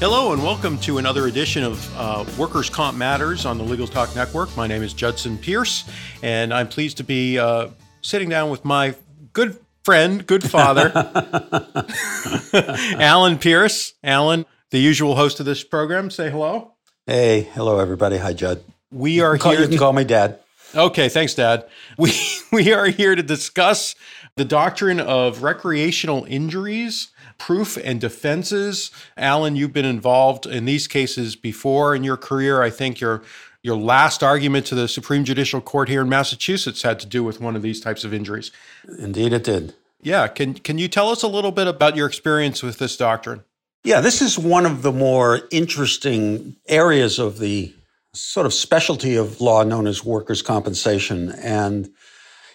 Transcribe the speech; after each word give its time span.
Hello, 0.00 0.32
and 0.32 0.40
welcome 0.44 0.78
to 0.78 0.98
another 0.98 1.26
edition 1.26 1.64
of 1.64 1.96
uh, 1.96 2.24
Workers' 2.38 2.70
Comp 2.70 2.96
Matters 2.96 3.44
on 3.44 3.58
the 3.58 3.64
Legal 3.64 3.88
Talk 3.88 4.14
Network. 4.14 4.56
My 4.56 4.68
name 4.68 4.84
is 4.84 4.94
Judson 4.94 5.36
Pierce, 5.36 5.90
and 6.22 6.54
I'm 6.54 6.68
pleased 6.68 6.98
to 6.98 7.04
be 7.04 7.36
uh, 7.36 7.70
sitting 8.00 8.28
down 8.28 8.48
with 8.48 8.64
my 8.64 8.94
good 9.32 9.58
friend, 9.82 10.24
good 10.24 10.48
father, 10.48 10.92
Alan 13.00 13.38
Pierce. 13.38 13.94
Alan, 14.04 14.46
the 14.70 14.78
usual 14.78 15.16
host 15.16 15.40
of 15.40 15.46
this 15.46 15.64
program, 15.64 16.10
say 16.10 16.30
hello. 16.30 16.74
Hey, 17.04 17.48
hello, 17.52 17.80
everybody. 17.80 18.18
Hi, 18.18 18.32
Judd. 18.32 18.62
We 18.92 19.20
are 19.20 19.36
call, 19.36 19.50
here. 19.50 19.62
You 19.62 19.66
can 19.66 19.72
to, 19.72 19.78
call 19.78 19.92
me 19.92 20.04
Dad. 20.04 20.38
Okay, 20.76 21.08
thanks, 21.08 21.34
Dad. 21.34 21.66
We 21.96 22.12
we 22.52 22.72
are 22.72 22.86
here 22.86 23.16
to 23.16 23.22
discuss 23.24 23.96
the 24.36 24.44
doctrine 24.44 25.00
of 25.00 25.42
recreational 25.42 26.24
injuries 26.28 27.08
proof 27.38 27.78
and 27.82 28.00
defenses. 28.00 28.90
Alan, 29.16 29.56
you've 29.56 29.72
been 29.72 29.84
involved 29.84 30.46
in 30.46 30.64
these 30.64 30.86
cases 30.86 31.36
before 31.36 31.94
in 31.94 32.04
your 32.04 32.16
career. 32.16 32.62
I 32.62 32.70
think 32.70 33.00
your 33.00 33.22
your 33.62 33.76
last 33.76 34.22
argument 34.22 34.66
to 34.66 34.74
the 34.74 34.86
Supreme 34.86 35.24
Judicial 35.24 35.60
Court 35.60 35.88
here 35.88 36.02
in 36.02 36.08
Massachusetts 36.08 36.82
had 36.82 37.00
to 37.00 37.06
do 37.06 37.24
with 37.24 37.40
one 37.40 37.56
of 37.56 37.62
these 37.62 37.80
types 37.80 38.04
of 38.04 38.14
injuries. 38.14 38.52
Indeed, 38.98 39.32
it 39.32 39.44
did. 39.44 39.74
Yeah, 40.00 40.28
can 40.28 40.54
can 40.54 40.78
you 40.78 40.88
tell 40.88 41.10
us 41.10 41.22
a 41.22 41.28
little 41.28 41.50
bit 41.50 41.66
about 41.66 41.96
your 41.96 42.06
experience 42.06 42.62
with 42.62 42.78
this 42.78 42.96
doctrine? 42.96 43.42
Yeah, 43.84 44.00
this 44.00 44.20
is 44.20 44.38
one 44.38 44.66
of 44.66 44.82
the 44.82 44.92
more 44.92 45.40
interesting 45.50 46.56
areas 46.66 47.18
of 47.18 47.38
the 47.38 47.74
sort 48.12 48.46
of 48.46 48.52
specialty 48.52 49.16
of 49.16 49.40
law 49.40 49.62
known 49.62 49.86
as 49.86 50.04
workers' 50.04 50.42
compensation. 50.42 51.30
And 51.32 51.90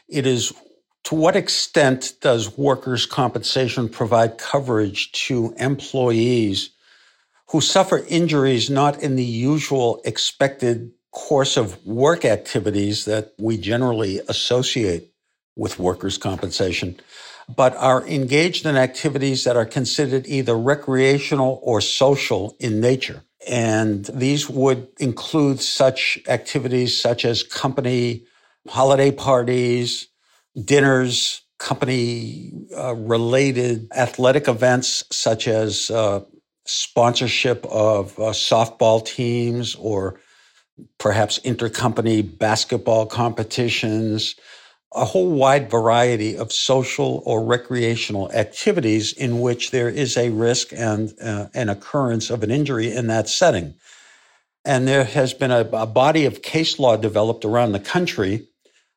it 0.08 0.28
is 0.28 0.54
to 1.06 1.16
what 1.16 1.36
extent 1.36 2.14
does 2.22 2.58
workers' 2.58 3.06
compensation 3.06 3.90
provide 3.90 4.38
coverage 4.38 5.12
to 5.12 5.54
employees 5.58 6.70
who 7.50 7.62
suffer 7.62 8.04
injuries 8.08 8.70
not 8.70 9.02
in 9.04 9.16
the 9.16 9.24
usual 9.24 10.02
expected 10.06 10.92
course 11.12 11.58
of 11.58 11.86
work 11.86 12.26
activities 12.26 13.06
that 13.06 13.34
we 13.38 13.58
generally 13.58 14.20
associate 14.28 15.14
with 15.56 15.78
workers' 15.78 16.18
compensation, 16.18 17.00
but 17.56 17.76
are 17.76 18.08
engaged 18.08 18.66
in 18.66 18.76
activities 18.76 19.44
that 19.44 19.56
are 19.56 19.66
considered 19.66 20.26
either 20.26 20.58
recreational 20.58 21.60
or 21.62 21.82
social 21.82 22.56
in 22.60 22.80
nature? 22.80 23.22
And 23.48 24.06
these 24.06 24.50
would 24.50 24.88
include 25.00 25.62
such 25.62 26.18
activities 26.28 27.00
such 27.00 27.26
as 27.26 27.44
company 27.44 28.24
holiday 28.68 29.12
parties, 29.12 30.08
dinners, 30.62 31.42
company 31.60 32.52
uh, 32.78 32.94
related 32.96 33.88
athletic 33.96 34.48
events 34.48 35.04
such 35.12 35.48
as 35.48 35.90
uh, 35.90 36.20
sponsorship 36.66 37.66
of 37.66 38.18
uh, 38.20 38.24
softball 38.32 39.06
teams 39.06 39.76
or 39.76 40.20
perhaps 40.98 41.40
intercompany 41.40 42.38
basketball 42.38 43.06
competitions, 43.06 44.36
a 44.94 45.06
whole 45.06 45.32
wide 45.32 45.70
variety 45.70 46.36
of 46.36 46.52
social 46.52 47.22
or 47.26 47.44
recreational 47.44 48.32
activities 48.32 49.14
in 49.14 49.40
which 49.40 49.72
there 49.72 49.90
is 49.90 50.18
a 50.18 50.30
risk 50.30 50.74
and 50.74 51.14
uh, 51.22 51.48
an 51.54 51.70
occurrence 51.70 52.30
of 52.30 52.44
an 52.44 52.52
injury 52.52 52.92
in 52.92 53.08
that 53.08 53.30
setting. 53.30 53.74
And 54.66 54.88
there 54.88 55.04
has 55.04 55.34
been 55.34 55.52
a, 55.52 55.68
a 55.74 55.88
body 55.88 56.26
of 56.26 56.42
case 56.42 56.80
law 56.80 56.96
developed 56.98 57.46
around 57.46 57.72
the 57.72 57.80
country 57.80 58.48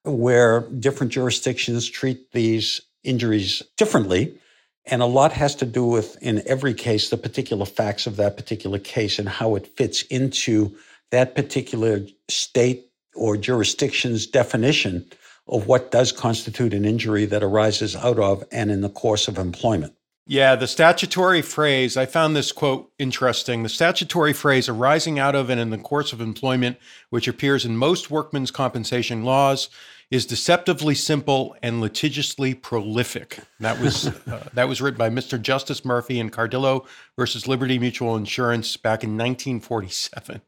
where 0.07 0.61
different 0.61 1.13
jurisdictions 1.13 1.89
treat 1.89 2.33
these 2.33 2.81
injuries 3.05 3.63
differently. 3.77 4.39
And 4.85 5.03
a 5.03 5.07
lot 5.07 5.33
has 5.33 5.55
to 5.57 5.67
do 5.67 5.85
with, 5.85 6.17
in 6.23 6.43
every 6.47 6.73
case, 6.73 7.11
the 7.11 7.17
particular 7.17 7.67
facts 7.67 8.07
of 8.07 8.17
that 8.17 8.37
particular 8.37 8.79
case 8.79 9.19
and 9.19 9.29
how 9.29 9.57
it 9.57 9.67
fits 9.77 10.03
into 10.03 10.77
that 11.11 11.35
particular 11.35 12.07
state 12.29 12.91
or 13.15 13.37
jurisdiction's 13.37 14.27
definition 14.27 15.05
of 15.49 15.67
what 15.67 15.91
does 15.91 16.13
constitute 16.13 16.75
an 16.75 16.85
injury 16.85 17.25
that 17.27 17.43
arises 17.43 17.97
out 17.97 18.19
of 18.19 18.45
and 18.51 18.71
in 18.71 18.81
the 18.81 18.89
course 18.89 19.29
of 19.29 19.39
employment. 19.39 19.95
Yeah, 20.29 20.57
the 20.57 20.67
statutory 20.67 21.41
phrase, 21.41 21.97
I 21.97 22.05
found 22.05 22.35
this 22.35 22.51
quote 22.51 22.91
interesting. 22.99 23.63
The 23.63 23.69
statutory 23.69 24.33
phrase 24.33 24.69
arising 24.69 25.21
out 25.21 25.37
of 25.37 25.51
and 25.51 25.61
in 25.61 25.71
the 25.71 25.79
course 25.79 26.13
of 26.13 26.21
employment, 26.21 26.79
which 27.11 27.29
appears 27.29 27.65
in 27.65 27.77
most 27.77 28.11
workmen's 28.11 28.51
compensation 28.51 29.25
laws, 29.25 29.69
is 30.11 30.25
deceptively 30.25 30.95
simple 30.95 31.57
and 31.63 31.81
litigiously 31.81 32.55
prolific. 32.55 33.41
That 33.61 33.81
was 33.81 34.07
uh, 34.07 34.49
that 34.55 34.69
was 34.69 34.81
written 34.81 34.99
by 34.99 35.11
Mr. 35.11 35.41
Justice 35.41 35.85
Murphy 35.85 36.21
in 36.21 36.31
Cardillo 36.31 36.87
versus 37.17 37.49
Liberty 37.49 37.79
Mutual 37.79 38.17
Insurance 38.17 38.77
back 38.77 39.03
in 39.03 39.11
1947. 39.11 40.41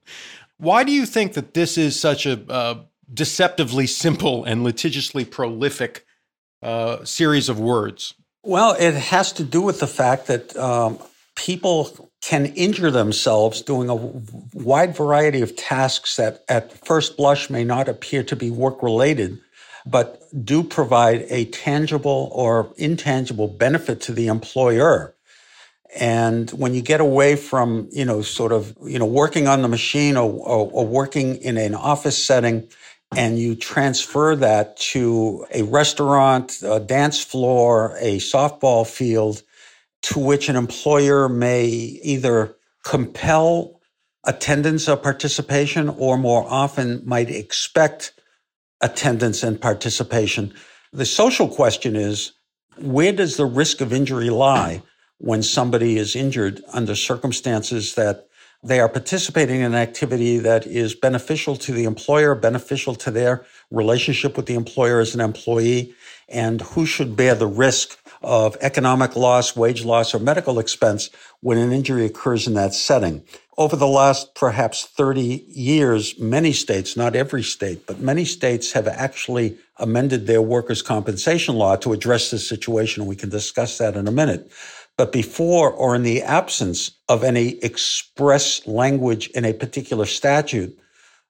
Why 0.59 0.85
do 0.85 0.93
you 0.93 1.07
think 1.07 1.35
that 1.35 1.55
this 1.55 1.79
is 1.79 1.99
such 1.99 2.27
a 2.27 2.41
uh, 2.51 2.81
deceptively 3.13 3.87
simple 3.87 4.45
and 4.45 4.65
litigiously 4.65 5.25
prolific 5.25 6.05
uh, 6.63 7.05
series 7.05 7.49
of 7.49 7.59
words? 7.59 8.15
Well, 8.43 8.77
it 8.79 8.95
has 8.95 9.33
to 9.35 9.45
do 9.45 9.63
with 9.63 9.81
the 9.81 9.87
fact 9.87 10.27
that 10.29 10.57
um, 10.57 10.99
people 11.35 12.11
can 12.21 12.47
injure 12.47 12.91
themselves 12.91 13.63
doing 13.63 13.89
a 13.89 13.95
wide 14.53 14.97
variety 14.97 15.41
of 15.41 15.55
tasks 15.55 16.17
that 16.17 16.45
at 16.49 16.73
first 16.85 17.17
blush 17.17 17.49
may 17.49 17.65
not 17.65 17.89
appear 17.89 18.23
to 18.25 18.37
be 18.37 18.51
work 18.51 18.83
related, 18.83 19.39
but 19.87 20.23
do 20.45 20.63
provide 20.63 21.27
a 21.29 21.47
tangible 21.47 22.31
or 22.33 22.73
intangible 22.77 23.49
benefit 23.49 24.01
to 24.03 24.13
the 24.13 24.27
employer. 24.27 25.15
And 25.99 26.51
when 26.51 26.75
you 26.75 26.83
get 26.83 27.01
away 27.01 27.37
from, 27.37 27.89
you 27.91 28.05
know, 28.05 28.21
sort 28.21 28.53
of, 28.53 28.77
you 28.83 28.99
know, 28.99 29.07
working 29.07 29.49
on 29.49 29.63
the 29.63 29.69
machine 29.69 30.17
or, 30.17 30.31
or, 30.31 30.71
or, 30.71 30.87
working 30.87 31.37
in 31.37 31.57
an 31.57 31.75
office 31.75 32.23
setting, 32.23 32.69
and 33.17 33.39
you 33.39 33.55
transfer 33.55 34.37
that 34.37 34.77
to 34.77 35.47
a 35.51 35.63
restaurant, 35.63 36.59
a 36.63 36.79
dance 36.79 37.25
floor, 37.25 37.97
a 38.01 38.19
softball 38.19 38.87
field, 38.87 39.43
to 40.03 40.19
which 40.19 40.51
an 40.51 40.57
employer 40.57 41.27
may 41.29 41.67
either 41.67 42.55
compel 42.85 43.81
attendance 44.25 44.89
or 44.89 44.97
participation, 44.97 45.89
or 45.89 46.19
more 46.19 46.45
often 46.47 47.03
might 47.07 47.31
expect 47.31 48.13
attendance 48.81 49.43
and 49.43 49.61
participation. 49.61 50.55
The 50.93 51.07
social 51.07 51.49
question 51.49 51.97
is 51.97 52.33
where 52.81 53.13
does 53.13 53.37
the 53.37 53.47
risk 53.47 53.81
of 53.81 53.93
injury 53.93 54.31
lie 54.31 54.83
when 55.19 55.43
somebody 55.43 55.99
is 55.99 56.15
injured 56.15 56.63
under 56.73 56.95
circumstances 56.95 57.95
that 57.95 58.29
they 58.63 58.81
are 58.81 58.89
participating 58.89 59.61
in 59.61 59.67
an 59.67 59.75
activity 59.75 60.39
that 60.39 60.67
is 60.67 60.95
beneficial 60.95 61.57
to 61.57 61.73
the 61.73 61.85
employer, 61.85 62.35
beneficial 62.35 62.95
to 62.97 63.11
their 63.11 63.45
relationship 63.71 64.37
with 64.37 64.47
the 64.47 64.55
employer 64.55 65.01
as 65.01 65.15
an 65.15 65.21
employee, 65.21 65.95
and 66.29 66.61
who 66.61 66.85
should 66.85 67.17
bear 67.17 67.35
the 67.35 67.47
risk 67.47 67.99
of 68.23 68.57
economic 68.61 69.17
loss, 69.17 69.57
wage 69.57 69.85
loss, 69.85 70.15
or 70.15 70.19
medical 70.19 70.59
expense 70.59 71.11
when 71.41 71.59
an 71.59 71.73
injury 71.73 72.05
occurs 72.05 72.47
in 72.47 72.55
that 72.55 72.75
setting. 72.75 73.23
Over 73.57 73.77
the 73.77 73.89
last 73.89 74.35
perhaps 74.35 74.85
30 74.85 75.45
years, 75.49 76.19
many 76.19 76.53
states, 76.53 76.97
not 76.97 77.17
every 77.17 77.43
state, 77.43 77.87
but 77.87 78.01
many 78.01 78.25
states 78.25 78.73
have 78.73 78.87
actually 78.87 79.57
amended 79.79 80.27
their 80.27 80.43
workers' 80.43 80.83
compensation 80.83 81.57
law 81.57 81.77
to 81.77 81.93
address 81.93 82.31
this 82.31 82.49
situation. 82.49 83.07
We 83.07 83.17
can 83.17 83.31
discuss 83.31 83.79
that 83.79 83.97
in 83.97 84.07
a 84.07 84.13
minute. 84.13 84.51
But 84.97 85.13
before 85.13 85.71
or 85.71 85.95
in 85.95 86.03
the 86.03 86.23
absence 86.23 86.91
of 87.09 87.25
any 87.25 87.59
express 87.65 88.67
language 88.67 89.29
in 89.29 89.45
a 89.45 89.53
particular 89.53 90.07
statute, 90.07 90.77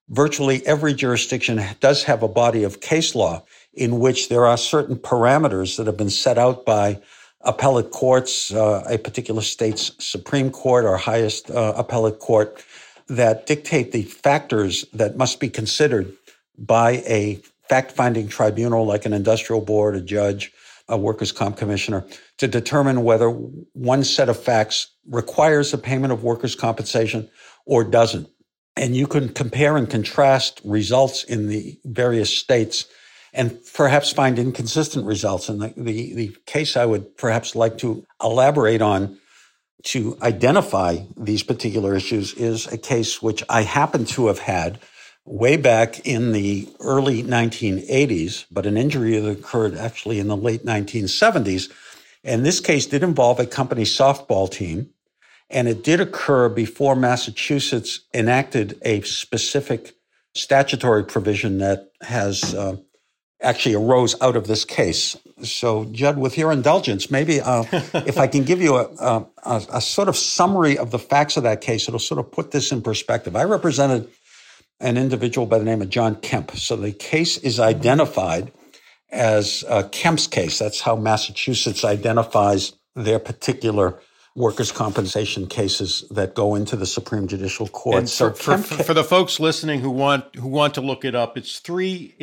virtually 0.09 0.67
every 0.67 0.95
jurisdiction 0.95 1.63
does 1.81 2.03
have 2.05 2.23
a 2.23 2.29
body 2.29 2.65
of 2.65 2.81
case 2.81 3.15
law 3.15 3.43
in 3.75 3.99
which 3.99 4.29
there 4.29 4.47
are 4.47 4.57
certain 4.57 4.97
parameters 4.97 5.77
that 5.77 5.87
have 5.87 5.97
been 5.97 6.11
set 6.11 6.39
out 6.39 6.65
by 6.65 7.01
appellate 7.43 7.91
courts, 7.91 8.53
uh, 8.53 8.85
a 8.89 8.99
particular 8.99 9.43
state's 9.43 9.93
Supreme 10.05 10.51
Court 10.51 10.85
or 10.85 10.97
highest 10.97 11.51
uh, 11.51 11.75
appellate 11.77 12.19
court, 12.19 12.65
that 13.09 13.47
dictate 13.47 13.93
the 13.93 14.03
factors 14.03 14.85
that 14.93 15.17
must 15.17 15.41
be 15.41 15.49
considered 15.49 16.13
by 16.59 17.03
a 17.07 17.41
fact 17.69 17.93
finding 17.93 18.29
tribunal 18.29 18.85
like 18.85 19.07
an 19.07 19.13
industrial 19.13 19.61
board, 19.61 19.95
a 19.95 20.01
judge, 20.01 20.53
a 20.89 20.97
workers' 20.97 21.33
comp 21.33 21.57
commissioner 21.57 22.05
to 22.39 22.49
determine 22.49 23.03
whether 23.03 23.31
one 23.31 24.03
set 24.05 24.29
of 24.29 24.43
facts 24.43 24.89
requires 25.07 25.71
the 25.71 25.79
payment 25.79 26.13
of 26.13 26.25
workers' 26.25 26.55
compensation 26.55 27.29
or 27.67 27.85
doesn't. 27.85 28.29
And 28.77 28.97
you 28.97 29.07
can 29.07 29.29
compare 29.29 29.77
and 29.77 29.89
contrast 29.89 30.61
results 30.65 31.25
in 31.25 31.49
the 31.49 31.79
various 31.85 32.37
states 32.37 32.87
and 33.33 33.59
perhaps 33.75 34.13
find 34.13 34.39
inconsistent 34.39 35.07
results. 35.07 35.49
And 35.49 35.61
the, 35.61 35.73
the, 35.77 36.15
the 36.15 36.37
case 36.47 36.77
I 36.77 36.87
would 36.87 37.17
perhaps 37.17 37.55
like 37.55 37.79
to 37.79 38.05
elaborate 38.23 38.83
on 38.83 39.19
to 39.85 40.19
identify 40.23 40.99
these 41.17 41.43
particular 41.43 41.95
issues 41.95 42.35
is 42.35 42.67
a 42.67 42.79
case 42.79 43.23
which 43.23 43.45
I 43.49 43.63
happen 43.63 44.05
to 44.07 44.27
have 44.27 44.41
had 44.41 44.81
way 45.25 45.57
back 45.57 46.07
in 46.07 46.33
the 46.33 46.69
early 46.81 47.23
1980s, 47.23 48.47
but 48.51 48.67
an 48.67 48.77
injury 48.77 49.19
that 49.19 49.31
occurred 49.31 49.77
actually 49.77 50.19
in 50.19 50.29
the 50.29 50.37
late 50.37 50.65
1970s. 50.65 51.71
And 52.25 52.45
this 52.45 52.61
case 52.61 52.87
did 52.87 53.03
involve 53.03 53.39
a 53.39 53.47
company 53.47 53.85
softball 53.85 54.51
team, 54.51 54.91
and 55.51 55.69
it 55.69 55.85
did 55.85 56.01
occur 56.01 56.49
before 56.49 56.97
Massachusetts 56.97 58.01
enacted 58.13 58.79
a 58.83 59.03
specific 59.03 59.95
statutory 60.35 61.05
provision 61.05 61.59
that 61.59 61.91
has 62.03 62.55
uh, 62.55 62.77
actually 63.41 63.75
arose 63.75 64.21
out 64.21 64.37
of 64.37 64.47
this 64.47 64.65
case. 64.65 65.17
So, 65.43 65.85
Judd, 65.87 66.19
with 66.19 66.37
your 66.37 66.51
indulgence, 66.51 67.11
maybe 67.11 67.41
uh, 67.41 67.65
if 67.95 68.19
I 68.19 68.27
can 68.27 68.45
give 68.45 68.61
you 68.61 68.77
a, 68.77 69.27
a, 69.45 69.63
a, 69.75 69.81
sort 69.81 70.09
of 70.09 70.17
summary 70.17 70.77
of 70.77 70.91
the 70.91 70.99
facts 70.99 71.37
of 71.37 71.45
that 71.45 71.61
case, 71.61 71.87
it'll 71.87 72.01
sort 72.01 72.19
of 72.19 72.33
put 72.33 72.51
this 72.51 72.73
in 72.73 72.83
perspective. 72.83 73.37
I 73.37 73.45
represented 73.45 74.09
an 74.81 74.97
individual 74.97 75.47
by 75.47 75.59
the 75.59 75.65
name 75.65 75.83
of 75.83 75.91
John 75.91 76.17
Kemp. 76.17 76.53
So 76.53 76.77
the 76.77 76.93
case 76.93 77.37
is 77.39 77.61
identified 77.61 78.51
as 79.11 79.65
Kemp's 79.93 80.27
case. 80.27 80.59
That's 80.59 80.81
how 80.81 80.97
Massachusetts 80.97 81.85
identifies 81.85 82.73
their 82.95 83.19
particular 83.19 84.01
workers' 84.35 84.71
compensation 84.71 85.47
cases 85.49 86.05
that 86.11 86.35
go 86.35 86.55
into 86.55 86.77
the 86.77 86.87
Supreme 86.87 87.27
Judicial 87.27 87.67
Court. 87.67 87.99
And 87.99 88.09
so 88.09 88.33
for, 88.33 88.59
for, 88.59 88.83
for, 88.85 88.95
the 88.95 89.03
folks 89.03 89.41
listening 89.41 89.81
who 89.81 89.91
want 89.91 90.37
who 90.37 90.47
want 90.47 90.75
to 90.75 90.81
look 90.81 91.05
it 91.05 91.15
up, 91.15 91.37
it's 91.37 91.59
three 91.59 92.15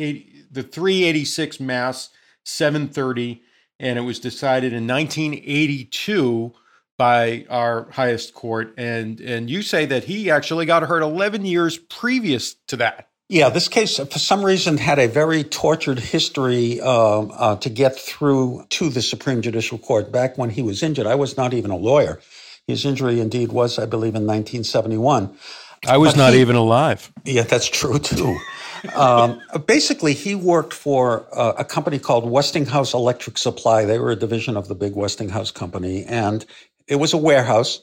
the 0.50 0.62
386 0.62 1.60
Mass 1.60 2.10
730, 2.44 3.42
and 3.78 3.98
it 3.98 4.02
was 4.02 4.18
decided 4.18 4.72
in 4.72 4.86
1982 4.86 6.52
by 6.98 7.46
our 7.50 7.90
highest 7.90 8.34
court. 8.34 8.74
And 8.78 9.20
and 9.20 9.50
you 9.50 9.62
say 9.62 9.86
that 9.86 10.04
he 10.04 10.30
actually 10.30 10.66
got 10.66 10.82
hurt 10.84 11.02
11 11.02 11.44
years 11.44 11.76
previous 11.76 12.54
to 12.68 12.76
that. 12.76 13.08
Yeah, 13.28 13.48
this 13.48 13.66
case, 13.66 13.96
for 13.96 14.18
some 14.20 14.44
reason, 14.44 14.78
had 14.78 15.00
a 15.00 15.08
very 15.08 15.42
tortured 15.42 15.98
history 15.98 16.80
uh, 16.80 17.22
uh, 17.22 17.56
to 17.56 17.68
get 17.68 17.98
through 17.98 18.66
to 18.70 18.88
the 18.88 19.02
Supreme 19.02 19.42
Judicial 19.42 19.78
Court. 19.78 20.12
Back 20.12 20.38
when 20.38 20.50
he 20.50 20.62
was 20.62 20.80
injured, 20.80 21.08
I 21.08 21.16
was 21.16 21.36
not 21.36 21.52
even 21.52 21.72
a 21.72 21.76
lawyer. 21.76 22.20
His 22.68 22.84
injury, 22.84 23.18
indeed, 23.20 23.50
was, 23.50 23.80
I 23.80 23.86
believe, 23.86 24.14
in 24.14 24.26
1971. 24.26 25.36
I 25.88 25.96
was 25.98 26.12
but 26.12 26.18
not 26.18 26.32
he, 26.34 26.40
even 26.40 26.54
alive. 26.54 27.12
Yeah, 27.24 27.42
that's 27.42 27.66
true 27.66 27.98
too. 27.98 28.38
Um, 28.94 29.40
basically, 29.66 30.14
he 30.14 30.34
worked 30.34 30.72
for 30.72 31.26
uh, 31.32 31.54
a 31.58 31.64
company 31.64 31.98
called 31.98 32.28
Westinghouse 32.28 32.94
Electric 32.94 33.38
Supply. 33.38 33.84
They 33.84 33.98
were 33.98 34.10
a 34.10 34.16
division 34.16 34.56
of 34.56 34.68
the 34.68 34.74
big 34.74 34.94
Westinghouse 34.94 35.50
company, 35.50 36.04
and 36.04 36.44
it 36.86 36.96
was 36.96 37.12
a 37.12 37.18
warehouse. 37.18 37.80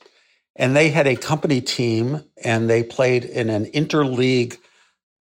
And 0.55 0.75
they 0.75 0.89
had 0.89 1.07
a 1.07 1.15
company 1.15 1.61
team, 1.61 2.23
and 2.43 2.69
they 2.69 2.83
played 2.83 3.25
in 3.25 3.49
an 3.49 3.65
interleague 3.65 4.57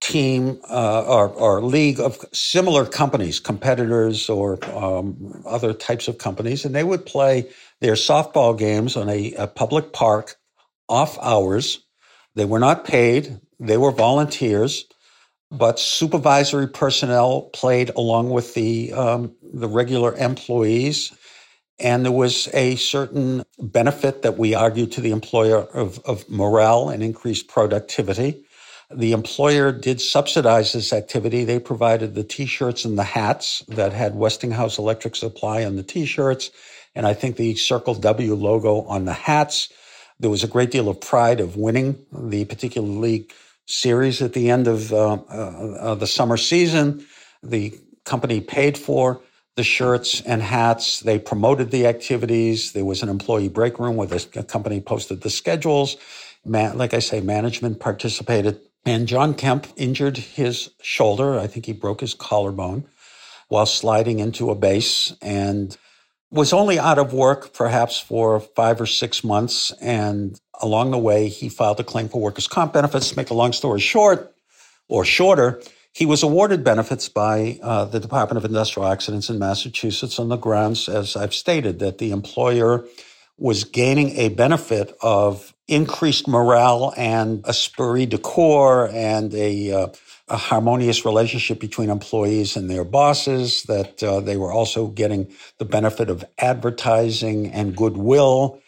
team 0.02 0.61
uh, 0.69 1.05
or, 1.06 1.29
or, 1.29 1.62
league 1.62 2.00
of 2.00 2.19
similar 2.32 2.84
companies, 2.84 3.38
competitors 3.38 4.29
or 4.29 4.58
um, 4.75 5.43
other 5.46 5.73
types 5.73 6.08
of 6.08 6.19
companies, 6.19 6.64
and 6.64 6.75
they 6.75 6.82
would 6.82 7.06
play 7.06 7.49
their 7.81 7.94
softball 7.94 8.58
games 8.58 8.96
on 8.96 9.08
a, 9.08 9.32
a, 9.34 9.46
public 9.46 9.93
park 9.93 10.34
off 10.88 11.17
hours. 11.23 11.84
They 12.34 12.44
were 12.44 12.58
not 12.58 12.84
paid; 12.84 13.40
they 13.61 13.76
were 13.76 13.93
volunteers, 13.93 14.87
but 15.53 15.79
supervisory 15.79 16.67
personnel 16.67 17.43
played 17.53 17.91
along 17.91 18.31
with 18.31 18.55
the 18.55 18.93
um, 18.95 19.37
the 19.53 19.69
regular 19.69 20.17
employees. 20.17 21.13
And 21.79 22.05
there 22.05 22.13
was 22.13 22.49
a 22.55 22.77
certain 22.77 23.45
benefit 23.59 24.23
that 24.23 24.39
we 24.39 24.55
argued 24.55 24.93
to 24.93 25.01
the 25.01 25.11
employer 25.11 25.59
of, 25.59 25.99
of 26.05 26.29
morale 26.31 26.89
and 26.91 27.03
increased 27.03 27.49
productivity. 27.49 28.45
The 28.95 29.13
employer 29.13 29.73
did 29.73 30.01
subsidize 30.01 30.73
this 30.73 30.93
activity. 30.93 31.45
They 31.45 31.59
provided 31.59 32.15
the 32.15 32.25
t-shirts 32.25 32.85
and 32.85 32.99
the 32.99 33.05
hats 33.05 33.65
that 33.69 33.93
had 33.93 34.15
Westinghouse 34.15 34.79
Electric 34.79 35.17
Supply 35.17 35.65
on 35.65 35.77
the 35.77 35.83
t-shirts. 35.83 36.51
And 36.95 37.07
I 37.07 37.15
think 37.15 37.37
the 37.37 37.57
Circle 37.57 37.95
W 37.95 38.35
logo 38.35 38.83
on 38.83 39.05
the 39.05 39.15
hats. 39.15 39.73
There 40.21 40.31
was 40.31 40.45
a 40.45 40.49
great 40.49 40.71
deal 40.71 40.89
of 40.89 41.01
pride 41.01 41.41
of 41.41 41.57
winning 41.57 42.07
the 42.13 42.45
particular 42.45 42.89
league 42.89 43.33
series 43.67 44.23
at 44.23 44.32
the 44.32 44.50
end 44.50 44.69
of 44.69 44.93
uh, 44.93 45.14
uh, 45.14 45.94
the 45.94 46.06
summer 46.06 46.37
season. 46.37 47.06
The 47.43 47.79
company 48.05 48.41
paid 48.41 48.76
for 48.79 49.20
the 49.56 49.64
shirts 49.64 50.20
and 50.23 50.43
hats. 50.43 51.00
They 51.00 51.19
promoted 51.19 51.70
the 51.70 51.87
activities. 51.87 52.73
There 52.73 52.85
was 52.85 53.03
an 53.03 53.09
employee 53.09 53.49
break 53.49 53.79
room 53.79 53.97
where 53.97 54.09
the 54.09 54.44
company 54.44 54.81
posted 54.81 55.20
the 55.20 55.31
schedules. 55.31 55.97
Man, 56.44 56.76
like 56.79 56.94
I 56.94 56.99
say, 56.99 57.20
management 57.20 57.81
participated. 57.81 58.61
And 58.85 59.06
John 59.06 59.35
Kemp 59.35 59.67
injured 59.76 60.17
his 60.17 60.70
shoulder. 60.81 61.38
I 61.38 61.47
think 61.47 61.67
he 61.67 61.73
broke 61.73 62.00
his 62.00 62.15
collarbone 62.15 62.85
while 63.49 63.67
sliding 63.67 64.19
into 64.19 64.50
a 64.50 64.55
base 64.55 65.15
and 65.23 65.76
was 66.32 66.55
only 66.55 66.79
out 66.79 66.99
of 66.99 67.12
work 67.12 67.52
perhaps 67.52 68.00
for 68.00 68.40
five 68.40 68.81
or 68.81 68.87
six 68.87 69.23
months. 69.23 69.70
And 69.82 70.40
along 70.61 70.90
the 70.90 70.99
way, 70.99 71.29
he 71.29 71.49
filed 71.50 71.79
a 71.79 71.84
claim 71.84 72.08
for 72.08 72.20
workers' 72.20 72.49
comp 72.49 72.73
benefits. 72.73 73.11
To 73.11 73.17
make 73.17 73.31
a 73.31 73.34
long 73.34 73.52
story 73.52 73.81
short 73.81 74.34
or 74.88 75.05
shorter, 75.05 75.62
he 75.93 76.06
was 76.06 76.23
awarded 76.23 76.64
benefits 76.64 77.11
by 77.11 77.61
uh, 77.62 77.84
the 77.84 78.00
Department 78.00 78.38
of 78.38 78.46
Industrial 78.46 78.88
Accidents 78.88 79.29
in 79.29 79.38
Massachusetts 79.38 80.19
on 80.19 80.31
the 80.31 80.38
grounds, 80.38 80.88
as 80.88 81.17
I've 81.17 81.34
stated, 81.34 81.81
that 81.81 81.99
the 81.99 82.12
employer 82.12 82.87
was 83.37 83.64
gaining 83.64 84.17
a 84.17 84.31
benefit 84.31 84.96
of 85.02 85.52
increased 85.69 86.26
morale 86.26 86.94
and 86.96 87.44
esprit 87.46 88.06
de 88.06 88.19
corps 88.19 88.88
and 88.88 89.34
a, 89.34 89.70
uh, 89.70 89.87
a 90.32 90.37
harmonious 90.37 91.05
relationship 91.05 91.61
between 91.61 91.90
employees 91.90 92.56
and 92.56 92.70
their 92.70 92.84
bosses, 92.84 93.64
that 93.64 94.02
uh, 94.02 94.19
they 94.19 94.38
were 94.38 94.50
also 94.50 94.87
getting 94.87 95.31
the 95.58 95.64
benefit 95.67 96.08
of 96.08 96.25
advertising 96.38 97.52
and 97.52 97.76
goodwill. 97.76 98.58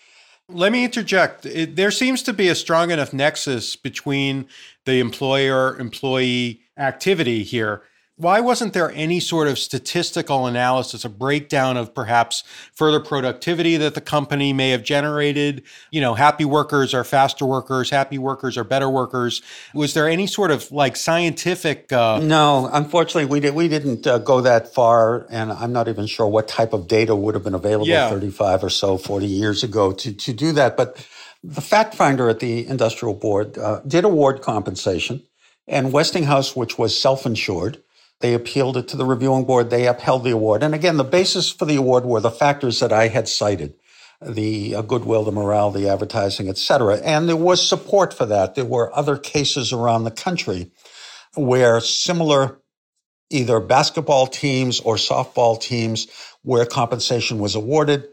Let 0.50 0.72
me 0.72 0.84
interject. 0.84 1.46
It, 1.46 1.74
there 1.76 1.90
seems 1.90 2.22
to 2.24 2.34
be 2.34 2.48
a 2.48 2.54
strong 2.54 2.90
enough 2.90 3.14
nexus 3.14 3.76
between 3.76 4.46
the 4.84 5.00
employer 5.00 5.78
employee 5.80 6.60
activity 6.76 7.42
here 7.42 7.82
why 8.16 8.38
wasn't 8.38 8.74
there 8.74 8.92
any 8.92 9.18
sort 9.18 9.48
of 9.48 9.58
statistical 9.58 10.46
analysis, 10.46 11.04
a 11.04 11.08
breakdown 11.08 11.76
of 11.76 11.92
perhaps 11.92 12.44
further 12.72 13.00
productivity 13.00 13.76
that 13.76 13.94
the 13.94 14.00
company 14.00 14.52
may 14.52 14.70
have 14.70 14.84
generated? 14.84 15.64
You 15.90 16.00
know, 16.00 16.14
happy 16.14 16.44
workers 16.44 16.94
are 16.94 17.02
faster 17.02 17.44
workers, 17.44 17.90
happy 17.90 18.18
workers 18.18 18.56
are 18.56 18.62
better 18.62 18.88
workers. 18.88 19.42
Was 19.74 19.94
there 19.94 20.08
any 20.08 20.28
sort 20.28 20.52
of 20.52 20.70
like 20.70 20.94
scientific? 20.94 21.92
Uh... 21.92 22.20
No, 22.20 22.70
unfortunately, 22.72 23.24
we 23.24 23.40
did. 23.40 23.54
We 23.54 23.66
didn't 23.66 24.06
uh, 24.06 24.18
go 24.18 24.40
that 24.42 24.72
far, 24.72 25.26
and 25.28 25.50
I'm 25.50 25.72
not 25.72 25.88
even 25.88 26.06
sure 26.06 26.28
what 26.28 26.46
type 26.46 26.72
of 26.72 26.86
data 26.86 27.16
would 27.16 27.34
have 27.34 27.42
been 27.42 27.54
available 27.54 27.88
yeah. 27.88 28.10
35 28.10 28.62
or 28.62 28.70
so, 28.70 28.96
40 28.96 29.26
years 29.26 29.64
ago 29.64 29.92
to 29.92 30.12
to 30.12 30.32
do 30.32 30.52
that. 30.52 30.76
But 30.76 31.04
the 31.42 31.60
fact 31.60 31.96
finder 31.96 32.28
at 32.28 32.38
the 32.38 32.64
industrial 32.68 33.14
board 33.14 33.58
uh, 33.58 33.80
did 33.80 34.04
award 34.04 34.40
compensation, 34.40 35.24
and 35.66 35.92
Westinghouse, 35.92 36.54
which 36.54 36.78
was 36.78 36.96
self-insured 36.96 37.82
they 38.24 38.32
appealed 38.32 38.78
it 38.78 38.88
to 38.88 38.96
the 38.96 39.04
reviewing 39.04 39.44
board. 39.44 39.68
They 39.68 39.86
upheld 39.86 40.24
the 40.24 40.30
award. 40.30 40.62
And 40.62 40.74
again, 40.74 40.96
the 40.96 41.04
basis 41.04 41.52
for 41.52 41.66
the 41.66 41.76
award 41.76 42.06
were 42.06 42.20
the 42.20 42.30
factors 42.30 42.80
that 42.80 42.90
I 42.90 43.08
had 43.08 43.28
cited 43.28 43.74
the 44.22 44.76
uh, 44.76 44.80
goodwill, 44.80 45.24
the 45.24 45.30
morale, 45.30 45.70
the 45.70 45.90
advertising, 45.90 46.48
et 46.48 46.56
cetera. 46.56 46.96
And 46.96 47.28
there 47.28 47.36
was 47.36 47.68
support 47.68 48.14
for 48.14 48.24
that. 48.24 48.54
There 48.54 48.64
were 48.64 48.96
other 48.96 49.18
cases 49.18 49.74
around 49.74 50.04
the 50.04 50.10
country 50.10 50.70
where 51.34 51.82
similar 51.82 52.62
either 53.28 53.60
basketball 53.60 54.26
teams 54.26 54.80
or 54.80 54.96
softball 54.96 55.60
teams 55.60 56.08
where 56.44 56.64
compensation 56.64 57.40
was 57.40 57.54
awarded 57.54 58.08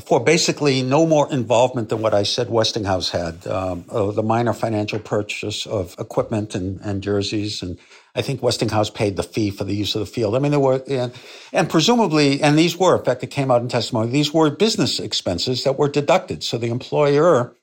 for 0.00 0.20
basically 0.24 0.82
no 0.82 1.06
more 1.06 1.30
involvement 1.30 1.90
than 1.90 2.00
what 2.00 2.14
I 2.14 2.22
said 2.22 2.48
Westinghouse 2.48 3.10
had, 3.10 3.46
um, 3.46 3.84
uh, 3.90 4.10
the 4.10 4.22
minor 4.22 4.54
financial 4.54 4.98
purchase 4.98 5.66
of 5.66 5.94
equipment 5.98 6.54
and, 6.54 6.80
and 6.80 7.02
jerseys 7.02 7.62
and 7.62 7.78
I 8.14 8.22
think 8.22 8.42
Westinghouse 8.42 8.90
paid 8.90 9.16
the 9.16 9.22
fee 9.22 9.50
for 9.50 9.64
the 9.64 9.74
use 9.74 9.94
of 9.94 10.00
the 10.00 10.06
field. 10.06 10.36
I 10.36 10.38
mean, 10.38 10.50
there 10.50 10.60
were, 10.60 10.82
and, 10.86 11.12
and 11.52 11.68
presumably, 11.70 12.42
and 12.42 12.58
these 12.58 12.76
were, 12.76 12.98
in 12.98 13.04
fact, 13.04 13.22
it 13.22 13.28
came 13.28 13.50
out 13.50 13.62
in 13.62 13.68
testimony, 13.68 14.10
these 14.10 14.32
were 14.34 14.50
business 14.50 15.00
expenses 15.00 15.64
that 15.64 15.78
were 15.78 15.88
deducted. 15.88 16.44
So 16.44 16.58
the 16.58 16.68
employer, 16.68 17.54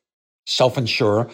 self-insure, 0.45 1.29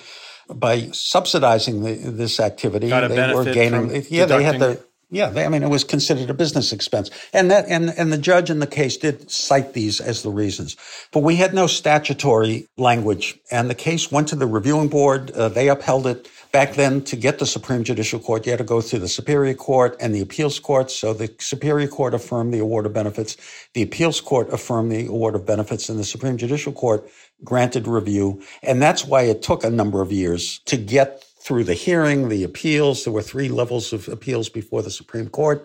by 0.54 0.90
subsidizing 0.92 1.84
the, 1.84 1.94
this 2.12 2.40
activity, 2.42 2.90
they 3.08 3.16
were 3.34 3.46
gaining, 3.54 3.90
yeah, 4.10 4.26
they 4.26 4.44
had 4.44 4.60
the, 4.60 4.86
yeah, 5.10 5.30
they, 5.30 5.46
I 5.46 5.50
mean, 5.50 5.64
it 5.64 5.70
was 5.70 5.84
considered 5.84 6.30
a 6.30 6.34
business 6.34 6.74
expense. 6.74 7.10
And 7.34 7.52
that, 7.52 7.66
and, 7.68 7.90
and 7.98 8.12
the 8.12 8.18
judge 8.18 8.50
in 8.50 8.60
the 8.60 8.68
case 8.68 8.98
did 8.98 9.30
cite 9.30 9.74
these 9.74 10.00
as 10.00 10.24
the 10.24 10.32
reasons. 10.32 10.76
But 11.12 11.22
we 11.22 11.36
had 11.36 11.54
no 11.54 11.68
statutory 11.68 12.68
language 12.78 13.40
and 13.52 13.70
the 13.70 13.76
case 13.76 14.12
went 14.12 14.28
to 14.30 14.36
the 14.36 14.48
reviewing 14.48 14.88
board. 14.88 15.32
Uh, 15.32 15.50
they 15.50 15.70
upheld 15.70 16.08
it 16.08 16.28
Back 16.56 16.76
then, 16.76 17.02
to 17.02 17.18
get 17.18 17.40
the 17.40 17.46
Supreme 17.46 17.84
Judicial 17.84 18.18
Court, 18.18 18.46
you 18.46 18.54
had 18.54 18.60
to 18.60 18.64
go 18.64 18.80
through 18.80 19.00
the 19.00 19.10
Superior 19.10 19.56
Court 19.56 19.98
and 20.00 20.16
the 20.16 20.22
Appeals 20.22 20.58
Court. 20.58 20.90
So 20.90 21.14
the 21.14 21.30
Superior 21.38 21.90
Court 21.90 22.14
affirmed 22.14 22.54
the 22.54 22.60
award 22.60 22.86
of 22.86 22.94
benefits. 22.94 23.36
The 23.74 23.82
Appeals 23.82 24.22
Court 24.22 24.48
affirmed 24.54 24.90
the 24.90 25.08
award 25.08 25.36
of 25.36 25.46
benefits, 25.46 25.90
and 25.90 26.00
the 26.00 26.06
Supreme 26.06 26.38
Judicial 26.38 26.72
Court 26.72 27.06
granted 27.44 27.90
review. 27.90 28.42
And 28.64 28.82
that's 28.82 29.04
why 29.04 29.24
it 29.24 29.42
took 29.42 29.66
a 29.66 29.70
number 29.70 30.02
of 30.02 30.14
years 30.14 30.60
to 30.60 30.78
get 30.78 31.26
through 31.46 31.64
the 31.64 31.76
hearing, 31.76 32.28
the 32.30 32.44
appeals. 32.44 33.04
There 33.04 33.14
were 33.14 33.22
three 33.22 33.50
levels 33.50 33.94
of 33.94 34.08
appeals 34.08 34.50
before 34.50 34.82
the 34.82 34.90
Supreme 34.90 35.30
Court. 35.30 35.64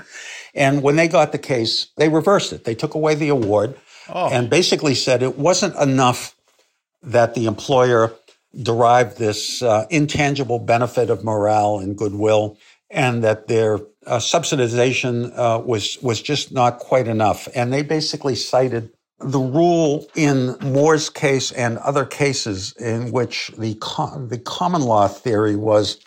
And 0.55 0.83
when 0.83 0.97
they 0.97 1.09
got 1.09 1.33
the 1.33 1.39
case, 1.39 1.87
they 1.97 2.11
reversed 2.11 2.53
it. 2.53 2.65
They 2.65 2.75
took 2.75 2.95
away 2.95 3.15
the 3.15 3.31
award 3.31 3.77
oh. 4.11 4.29
and 4.29 4.51
basically 4.51 4.95
said 4.95 5.23
it 5.23 5.39
wasn't 5.39 5.75
enough 5.77 6.37
that 7.03 7.35
the 7.35 7.47
employer 7.47 8.13
derived 8.63 9.17
this 9.17 9.63
uh, 9.63 9.87
intangible 9.89 10.59
benefit 10.59 11.09
of 11.09 11.25
morale 11.25 11.79
and 11.79 11.97
goodwill, 11.97 12.59
and 12.91 13.25
that 13.25 13.47
their 13.47 13.77
uh, 14.07 14.19
subsidization 14.19 15.33
uh, 15.35 15.63
was 15.65 15.97
was 16.03 16.21
just 16.21 16.53
not 16.53 16.79
quite 16.79 17.09
enough. 17.09 17.49
And 17.55 17.73
they 17.73 17.83
basically 17.83 18.35
cited 18.35 18.91
the 19.21 19.41
rule 19.41 20.07
in 20.17 20.57
Moore's 20.63 21.11
case 21.11 21.53
and 21.53 21.79
other 21.79 22.07
cases 22.07 22.75
in 22.79 23.13
which 23.13 23.51
the 23.59 23.75
the 24.29 24.39
common 24.45 24.83
law 24.83 25.09
theory 25.09 25.57
was, 25.57 25.99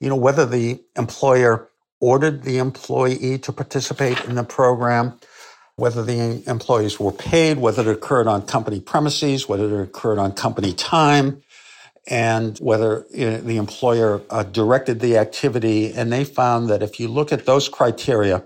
you 0.00 0.08
know, 0.08 0.16
whether 0.16 0.46
the 0.46 0.80
employer 0.96 1.70
ordered 2.00 2.42
the 2.44 2.58
employee 2.58 3.38
to 3.38 3.52
participate 3.52 4.24
in 4.26 4.36
the 4.36 4.44
program, 4.44 5.18
whether 5.76 6.04
the 6.04 6.42
employees 6.48 7.00
were 7.00 7.12
paid, 7.12 7.58
whether 7.58 7.90
it 7.90 7.94
occurred 7.96 8.26
on 8.28 8.42
company 8.42 8.80
premises, 8.80 9.48
whether 9.48 9.80
it 9.80 9.84
occurred 9.84 10.18
on 10.18 10.32
company 10.32 10.72
time, 10.74 11.42
and 12.08 12.58
whether 12.58 13.06
the 13.12 13.56
employer 13.56 14.22
uh, 14.30 14.44
directed 14.44 15.00
the 15.00 15.18
activity. 15.18 15.92
And 15.92 16.12
they 16.12 16.24
found 16.24 16.70
that 16.70 16.82
if 16.82 17.00
you 17.00 17.08
look 17.08 17.32
at 17.32 17.46
those 17.46 17.68
criteria, 17.68 18.44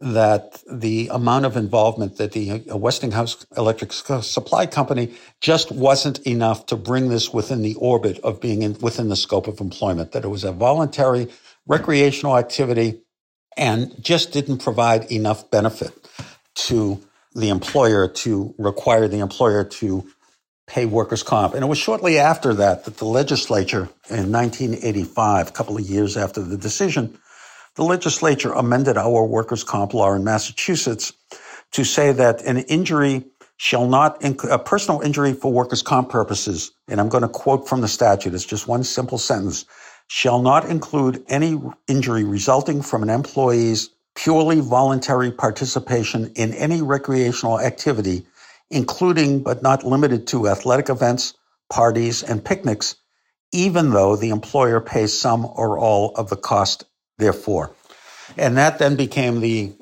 that 0.00 0.62
the 0.70 1.08
amount 1.12 1.44
of 1.44 1.56
involvement 1.56 2.16
that 2.16 2.32
the 2.32 2.62
uh, 2.70 2.76
Westinghouse 2.76 3.44
Electric 3.56 3.92
Supply 3.92 4.66
Company 4.66 5.14
just 5.40 5.70
wasn't 5.70 6.18
enough 6.20 6.66
to 6.66 6.76
bring 6.76 7.08
this 7.10 7.32
within 7.32 7.60
the 7.60 7.74
orbit 7.74 8.18
of 8.20 8.40
being 8.40 8.62
in, 8.62 8.78
within 8.80 9.08
the 9.08 9.16
scope 9.16 9.46
of 9.46 9.60
employment, 9.60 10.12
that 10.12 10.24
it 10.24 10.28
was 10.28 10.44
a 10.44 10.52
voluntary 10.52 11.28
recreational 11.66 12.38
activity 12.38 13.02
and 13.58 13.94
just 14.02 14.32
didn't 14.32 14.58
provide 14.58 15.10
enough 15.12 15.50
benefit 15.50 15.92
to 16.54 17.00
the 17.34 17.50
employer 17.50 18.08
to 18.08 18.54
require 18.58 19.06
the 19.06 19.18
employer 19.18 19.64
to 19.64 20.08
pay 20.66 20.86
workers' 20.86 21.22
comp. 21.22 21.52
And 21.54 21.62
it 21.62 21.66
was 21.66 21.78
shortly 21.78 22.18
after 22.18 22.54
that 22.54 22.84
that 22.84 22.96
the 22.96 23.04
legislature 23.04 23.88
in 24.08 24.32
1985, 24.32 25.48
a 25.48 25.50
couple 25.50 25.76
of 25.76 25.82
years 25.82 26.16
after 26.16 26.40
the 26.40 26.56
decision, 26.56 27.18
the 27.76 27.84
legislature 27.84 28.52
amended 28.52 28.96
our 28.98 29.26
workers' 29.26 29.64
comp 29.64 29.94
law 29.94 30.14
in 30.14 30.24
Massachusetts 30.24 31.12
to 31.72 31.84
say 31.84 32.12
that 32.12 32.42
an 32.44 32.58
injury 32.58 33.24
shall 33.58 33.88
not, 33.88 34.24
a 34.44 34.58
personal 34.58 35.00
injury 35.02 35.34
for 35.34 35.52
workers' 35.52 35.82
comp 35.82 36.10
purposes, 36.10 36.72
and 36.88 37.00
I'm 37.00 37.08
going 37.08 37.22
to 37.22 37.28
quote 37.28 37.68
from 37.68 37.80
the 37.82 37.88
statute, 37.88 38.34
it's 38.34 38.46
just 38.46 38.68
one 38.68 38.84
simple 38.84 39.18
sentence, 39.18 39.66
shall 40.08 40.42
not 40.42 40.66
include 40.66 41.24
any 41.28 41.60
injury 41.88 42.24
resulting 42.24 42.82
from 42.82 43.02
an 43.04 43.10
employee's 43.10 43.90
purely 44.16 44.60
voluntary 44.60 45.32
participation 45.32 46.32
in 46.36 46.54
any 46.54 46.82
recreational 46.82 47.60
activity 47.60 48.26
including 48.70 49.42
but 49.42 49.62
not 49.62 49.84
limited 49.84 50.26
to 50.28 50.48
athletic 50.48 50.90
events, 50.90 51.34
parties, 51.70 52.22
and 52.22 52.44
picnics, 52.44 52.96
even 53.52 53.90
though 53.90 54.16
the 54.16 54.30
employer 54.30 54.80
pays 54.80 55.18
some 55.18 55.46
or 55.46 55.78
all 55.78 56.12
of 56.16 56.30
the 56.30 56.36
cost 56.36 56.84
therefore. 57.20 57.72
And 58.36 58.56
that 58.56 58.78
then 58.78 58.96
became 58.96 59.40
the 59.40 59.72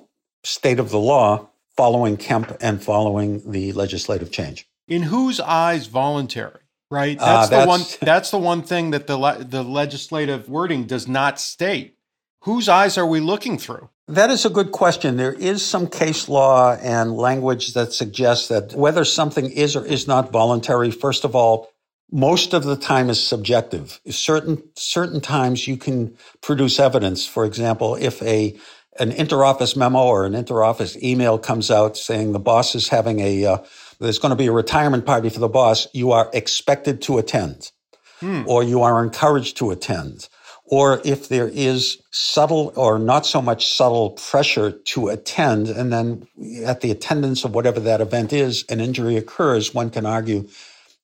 state 0.44 0.78
of 0.78 0.90
the 0.90 0.98
law 0.98 1.48
following 1.76 2.16
Kemp 2.16 2.56
and 2.60 2.82
following 2.82 3.50
the 3.50 3.72
legislative 3.72 4.30
change. 4.30 4.68
In 4.86 5.02
whose 5.02 5.40
eyes 5.40 5.86
voluntary? 5.86 6.60
Right. 6.90 7.18
That's, 7.18 7.48
uh, 7.48 7.50
that's 7.50 7.64
the 7.64 7.68
one. 7.68 7.80
That's 8.00 8.30
the 8.30 8.38
one 8.38 8.62
thing 8.62 8.90
that 8.92 9.06
the 9.06 9.18
le- 9.18 9.44
the 9.44 9.62
legislative 9.62 10.48
wording 10.48 10.84
does 10.84 11.06
not 11.06 11.38
state. 11.38 11.98
Whose 12.42 12.68
eyes 12.68 12.96
are 12.96 13.06
we 13.06 13.20
looking 13.20 13.58
through? 13.58 13.90
That 14.06 14.30
is 14.30 14.46
a 14.46 14.50
good 14.50 14.72
question. 14.72 15.18
There 15.18 15.34
is 15.34 15.64
some 15.64 15.86
case 15.86 16.30
law 16.30 16.74
and 16.80 17.14
language 17.14 17.74
that 17.74 17.92
suggests 17.92 18.48
that 18.48 18.72
whether 18.72 19.04
something 19.04 19.50
is 19.50 19.76
or 19.76 19.84
is 19.84 20.08
not 20.08 20.32
voluntary, 20.32 20.90
first 20.90 21.24
of 21.24 21.36
all, 21.36 21.68
most 22.10 22.54
of 22.54 22.64
the 22.64 22.76
time 22.76 23.10
is 23.10 23.22
subjective. 23.22 24.00
Certain 24.08 24.62
certain 24.74 25.20
times 25.20 25.66
you 25.66 25.76
can 25.76 26.16
produce 26.40 26.80
evidence. 26.80 27.26
For 27.26 27.44
example, 27.44 27.96
if 27.96 28.22
a 28.22 28.56
an 28.98 29.12
interoffice 29.12 29.76
memo 29.76 30.00
or 30.00 30.24
an 30.24 30.32
interoffice 30.32 31.00
email 31.02 31.38
comes 31.38 31.70
out 31.70 31.96
saying 31.96 32.32
the 32.32 32.40
boss 32.40 32.74
is 32.74 32.88
having 32.88 33.20
a 33.20 33.44
uh, 33.44 33.58
there's 34.00 34.18
going 34.18 34.30
to 34.30 34.36
be 34.36 34.46
a 34.46 34.52
retirement 34.52 35.04
party 35.06 35.28
for 35.28 35.40
the 35.40 35.48
boss, 35.48 35.86
you 35.92 36.12
are 36.12 36.30
expected 36.32 37.02
to 37.02 37.18
attend, 37.18 37.72
hmm. 38.20 38.42
or 38.46 38.62
you 38.62 38.82
are 38.82 39.02
encouraged 39.02 39.56
to 39.58 39.70
attend 39.70 40.28
or 40.70 41.00
if 41.04 41.28
there 41.28 41.48
is 41.48 41.98
subtle 42.10 42.72
or 42.76 42.98
not 42.98 43.24
so 43.24 43.40
much 43.40 43.66
subtle 43.66 44.10
pressure 44.10 44.70
to 44.70 45.08
attend, 45.08 45.68
and 45.68 45.92
then 45.92 46.26
at 46.64 46.82
the 46.82 46.90
attendance 46.90 47.44
of 47.44 47.54
whatever 47.54 47.80
that 47.80 48.02
event 48.02 48.32
is, 48.32 48.64
an 48.68 48.80
injury 48.80 49.16
occurs, 49.16 49.74
one 49.74 49.88
can 49.88 50.04
argue 50.04 50.46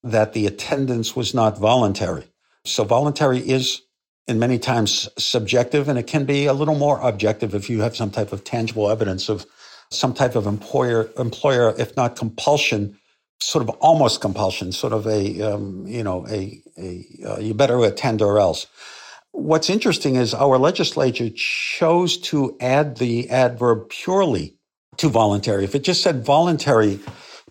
that 0.04 0.34
the 0.34 0.46
attendance 0.46 1.16
was 1.16 1.34
not 1.34 1.58
voluntary. 1.58 2.24
So 2.64 2.84
voluntary 2.84 3.38
is 3.38 3.82
in 4.28 4.38
many 4.38 4.58
times 4.58 5.08
subjective, 5.18 5.88
and 5.88 5.98
it 5.98 6.06
can 6.06 6.24
be 6.24 6.46
a 6.46 6.52
little 6.52 6.76
more 6.76 7.00
objective 7.00 7.54
if 7.54 7.68
you 7.68 7.80
have 7.80 7.96
some 7.96 8.10
type 8.10 8.32
of 8.32 8.44
tangible 8.44 8.90
evidence 8.90 9.28
of 9.28 9.46
some 9.90 10.14
type 10.14 10.34
of 10.34 10.46
employer, 10.46 11.10
employer, 11.18 11.74
if 11.78 11.96
not 11.96 12.16
compulsion, 12.16 12.98
sort 13.40 13.62
of 13.62 13.70
almost 13.80 14.20
compulsion, 14.20 14.72
sort 14.72 14.92
of 14.92 15.06
a, 15.06 15.42
um, 15.42 15.86
you 15.86 16.02
know, 16.02 16.26
a, 16.28 16.62
a 16.78 17.04
uh, 17.26 17.38
you 17.38 17.54
better 17.54 17.82
attend 17.84 18.22
or 18.22 18.38
else. 18.38 18.66
What's 19.32 19.68
interesting 19.68 20.16
is 20.16 20.32
our 20.32 20.58
legislature 20.58 21.28
chose 21.34 22.18
to 22.18 22.56
add 22.60 22.98
the 22.98 23.28
adverb 23.30 23.88
purely 23.88 24.56
to 24.98 25.08
voluntary. 25.08 25.64
If 25.64 25.74
it 25.74 25.82
just 25.82 26.02
said 26.02 26.24
voluntary 26.24 27.00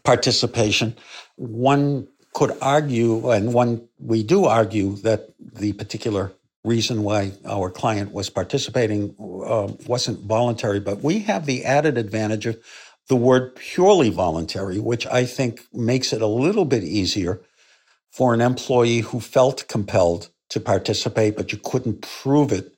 participation, 0.04 0.96
one 1.36 2.08
could 2.34 2.52
argue, 2.62 3.30
and 3.30 3.54
one 3.54 3.88
we 4.00 4.24
do 4.24 4.46
argue 4.46 4.96
that 4.98 5.30
the 5.40 5.74
particular 5.74 6.32
reason 6.64 7.04
why 7.04 7.32
our 7.46 7.70
client 7.70 8.12
was 8.12 8.30
participating 8.30 9.16
uh, 9.20 9.68
wasn't 9.86 10.20
voluntary, 10.26 10.80
but 10.80 11.02
we 11.04 11.20
have 11.20 11.46
the 11.46 11.66
added 11.66 11.98
advantage 11.98 12.46
of 12.46 12.58
the 13.10 13.16
word 13.16 13.56
purely 13.56 14.10
voluntary, 14.10 14.80
which 14.80 15.06
I 15.08 15.26
think 15.26 15.62
makes 15.74 16.14
it 16.14 16.22
a 16.22 16.28
little 16.28 16.66
bit 16.66 16.84
easier 16.84 17.42
for 18.12 18.34
an 18.34 18.42
employee 18.42 19.00
who 19.00 19.20
felt 19.20 19.68
compelled 19.68 20.30
to 20.50 20.60
participate, 20.60 21.36
but 21.36 21.52
you 21.52 21.58
couldn't 21.58 22.02
prove 22.02 22.52
it 22.52 22.74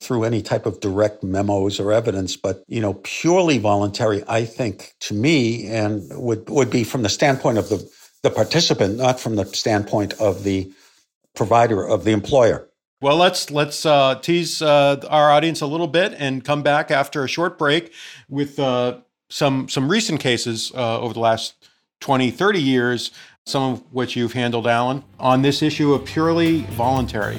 through 0.00 0.24
any 0.24 0.42
type 0.42 0.66
of 0.66 0.80
direct 0.80 1.22
memos 1.22 1.78
or 1.78 1.92
evidence. 1.92 2.36
But, 2.36 2.64
you 2.68 2.80
know, 2.80 2.94
purely 3.02 3.58
voluntary, 3.58 4.24
I 4.28 4.44
think 4.44 4.94
to 5.00 5.14
me, 5.14 5.66
and 5.68 6.02
would, 6.10 6.48
would 6.48 6.70
be 6.70 6.84
from 6.84 7.02
the 7.02 7.08
standpoint 7.08 7.58
of 7.58 7.68
the, 7.68 7.88
the 8.22 8.30
participant, 8.30 8.96
not 8.96 9.18
from 9.20 9.36
the 9.36 9.44
standpoint 9.46 10.14
of 10.14 10.44
the 10.44 10.70
provider 11.34 11.86
of 11.86 12.04
the 12.04 12.12
employer. 12.12 12.68
Well, 13.00 13.16
let's 13.16 13.50
let's 13.50 13.86
uh, 13.86 14.16
tease 14.16 14.60
uh, 14.60 15.02
our 15.08 15.30
audience 15.30 15.62
a 15.62 15.66
little 15.66 15.88
bit 15.88 16.14
and 16.18 16.44
come 16.44 16.62
back 16.62 16.90
after 16.90 17.24
a 17.24 17.28
short 17.28 17.58
break 17.58 17.92
with 18.28 18.58
uh, 18.58 18.98
some 19.30 19.68
some 19.68 19.90
recent 19.90 20.20
cases 20.20 20.70
uh, 20.74 21.00
over 21.00 21.14
the 21.14 21.20
last 21.20 21.54
20, 22.00 22.30
30 22.30 22.60
years 22.60 23.10
some 23.46 23.72
of 23.72 23.92
which 23.92 24.16
you've 24.16 24.32
handled, 24.32 24.66
Alan, 24.66 25.02
on 25.18 25.42
this 25.42 25.62
issue 25.62 25.92
of 25.92 26.04
purely 26.04 26.62
voluntary. 26.72 27.38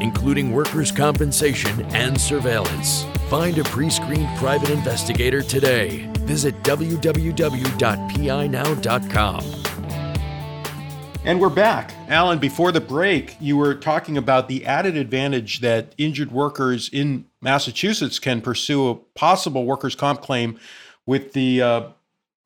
including 0.00 0.52
workers' 0.52 0.92
compensation 0.92 1.82
and 1.94 2.20
surveillance. 2.20 3.04
Find 3.28 3.58
a 3.58 3.64
pre 3.64 3.90
screened 3.90 4.28
private 4.38 4.70
investigator 4.70 5.42
today. 5.42 6.10
Visit 6.20 6.62
www.pinow.com. 6.62 7.40
And 11.22 11.38
we're 11.38 11.50
back. 11.50 11.92
Alan, 12.08 12.38
before 12.38 12.72
the 12.72 12.80
break, 12.80 13.36
you 13.40 13.56
were 13.58 13.74
talking 13.74 14.16
about 14.16 14.48
the 14.48 14.64
added 14.64 14.96
advantage 14.96 15.60
that 15.60 15.94
injured 15.98 16.32
workers 16.32 16.88
in 16.88 17.26
Massachusetts 17.42 18.18
can 18.18 18.40
pursue 18.40 18.88
a 18.88 18.94
possible 18.94 19.66
workers' 19.66 19.94
comp 19.94 20.22
claim 20.22 20.58
with 21.04 21.34
the 21.34 21.60
uh, 21.60 21.82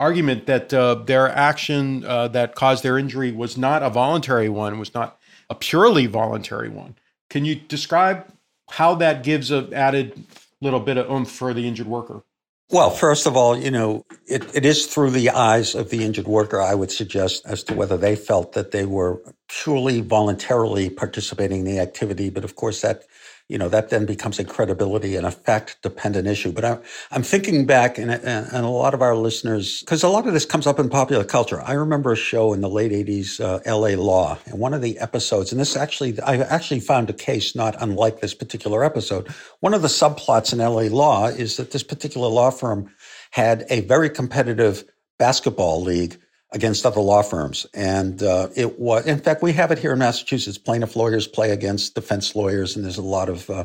argument 0.01 0.47
that 0.47 0.75
uh, 0.75 0.97
their 0.97 1.29
action 1.29 2.05
uh, 2.05 2.27
that 2.29 2.57
caused 2.57 2.83
their 2.83 2.99
injury 2.99 3.31
was 3.31 3.57
not 3.57 3.83
a 3.83 3.91
voluntary 3.91 4.49
one, 4.49 4.79
was 4.79 4.93
not 4.93 5.21
a 5.49 5.55
purely 5.55 6.07
voluntary 6.07 6.69
one. 6.69 6.97
Can 7.31 7.45
you 7.45 7.55
describe 7.55 8.27
how 8.71 8.95
that 8.97 9.23
gives 9.23 9.51
a 9.51 9.69
added 9.73 10.25
little 10.61 10.81
bit 10.81 10.97
of 10.97 11.11
oomph 11.11 11.31
for 11.31 11.53
the 11.53 11.67
injured 11.67 11.87
worker? 11.87 12.23
Well, 12.71 12.91
first 12.91 13.27
of 13.27 13.37
all, 13.37 13.57
you 13.59 13.71
know, 13.71 14.05
it, 14.27 14.43
it 14.55 14.65
is 14.65 14.87
through 14.87 15.11
the 15.11 15.31
eyes 15.31 15.75
of 15.75 15.91
the 15.91 16.03
injured 16.03 16.27
worker, 16.27 16.61
I 16.61 16.75
would 16.75 16.91
suggest, 16.91 17.45
as 17.45 17.63
to 17.65 17.75
whether 17.75 17.97
they 17.97 18.17
felt 18.17 18.53
that 18.55 18.71
they 18.71 18.87
were 18.87 19.21
purely 19.49 20.01
voluntarily 20.01 20.89
participating 20.89 21.61
in 21.61 21.67
the 21.67 21.79
activity. 21.79 22.31
But 22.31 22.43
of 22.43 22.57
course, 22.57 22.81
that 22.81 23.03
you 23.49 23.59
know, 23.59 23.69
that 23.69 23.91
then 23.91 24.07
becomes 24.07 24.39
a 24.39 24.45
credibility 24.45 25.17
and 25.17 25.27
a 25.27 25.31
fact 25.31 25.77
dependent 25.83 26.27
issue. 26.27 26.51
But 26.51 26.65
I'm, 26.65 26.83
I'm 27.11 27.23
thinking 27.23 27.67
back 27.67 27.99
and, 27.99 28.11
and 28.11 28.65
a 28.65 28.69
lot 28.69 28.95
of 28.95 29.03
our 29.03 29.15
listeners, 29.15 29.81
because 29.81 30.03
a 30.03 30.09
lot 30.09 30.27
of 30.27 30.33
this 30.33 30.47
comes 30.47 30.67
up 30.67 30.79
in 30.79 30.89
popular 30.89 31.25
culture. 31.25 31.61
I 31.61 31.73
remember 31.73 32.13
a 32.13 32.17
show 32.17 32.55
in 32.55 32.63
the 32.63 32.71
late 32.71 32.93
80s, 32.93 33.41
uh, 33.41 33.61
LA 33.71 34.01
Law, 34.03 34.39
and 34.47 34.59
one 34.59 34.73
of 34.73 34.81
the 34.81 34.99
episodes, 34.99 35.53
and 35.53 35.61
this 35.61 35.77
actually, 35.77 36.19
I 36.21 36.39
actually 36.39 36.81
found 36.81 37.11
a 37.11 37.13
case 37.13 37.55
not 37.55 37.77
unlike 37.81 38.21
this 38.21 38.33
particular 38.33 38.83
episode. 38.83 39.29
One 39.61 39.75
of 39.75 39.83
the 39.83 39.89
subplots 39.89 40.53
in 40.53 40.61
LA 40.61 40.95
Law 40.95 41.27
is 41.27 41.59
that 41.59 41.71
this 41.73 41.83
particular 41.83 42.29
law 42.29 42.51
firm 42.51 42.91
had 43.33 43.67
a 43.69 43.83
very 43.83 44.09
competitive 44.09 44.85
basketball 45.19 45.83
league 45.83 46.19
against 46.55 46.87
other 46.87 47.01
law 47.01 47.21
firms. 47.21 47.67
And 47.75 48.23
uh, 48.23 48.49
it 48.57 48.79
was, 48.79 49.07
in 49.07 49.19
fact, 49.19 49.43
we 49.43 49.53
have 49.53 49.73
it 49.73 49.81
here 49.81 49.93
in 49.93 49.99
Massachusetts. 49.99 50.57
Plaintiff 50.57 50.97
lawyers 50.97 51.27
play 51.27 51.51
against 51.51 51.95
defense 51.95 52.35
lawyers, 52.35 52.77
and 52.77 52.85
there's 52.85 52.97
a 52.97 53.03
lot 53.03 53.29
of 53.29 53.51
uh, 53.51 53.65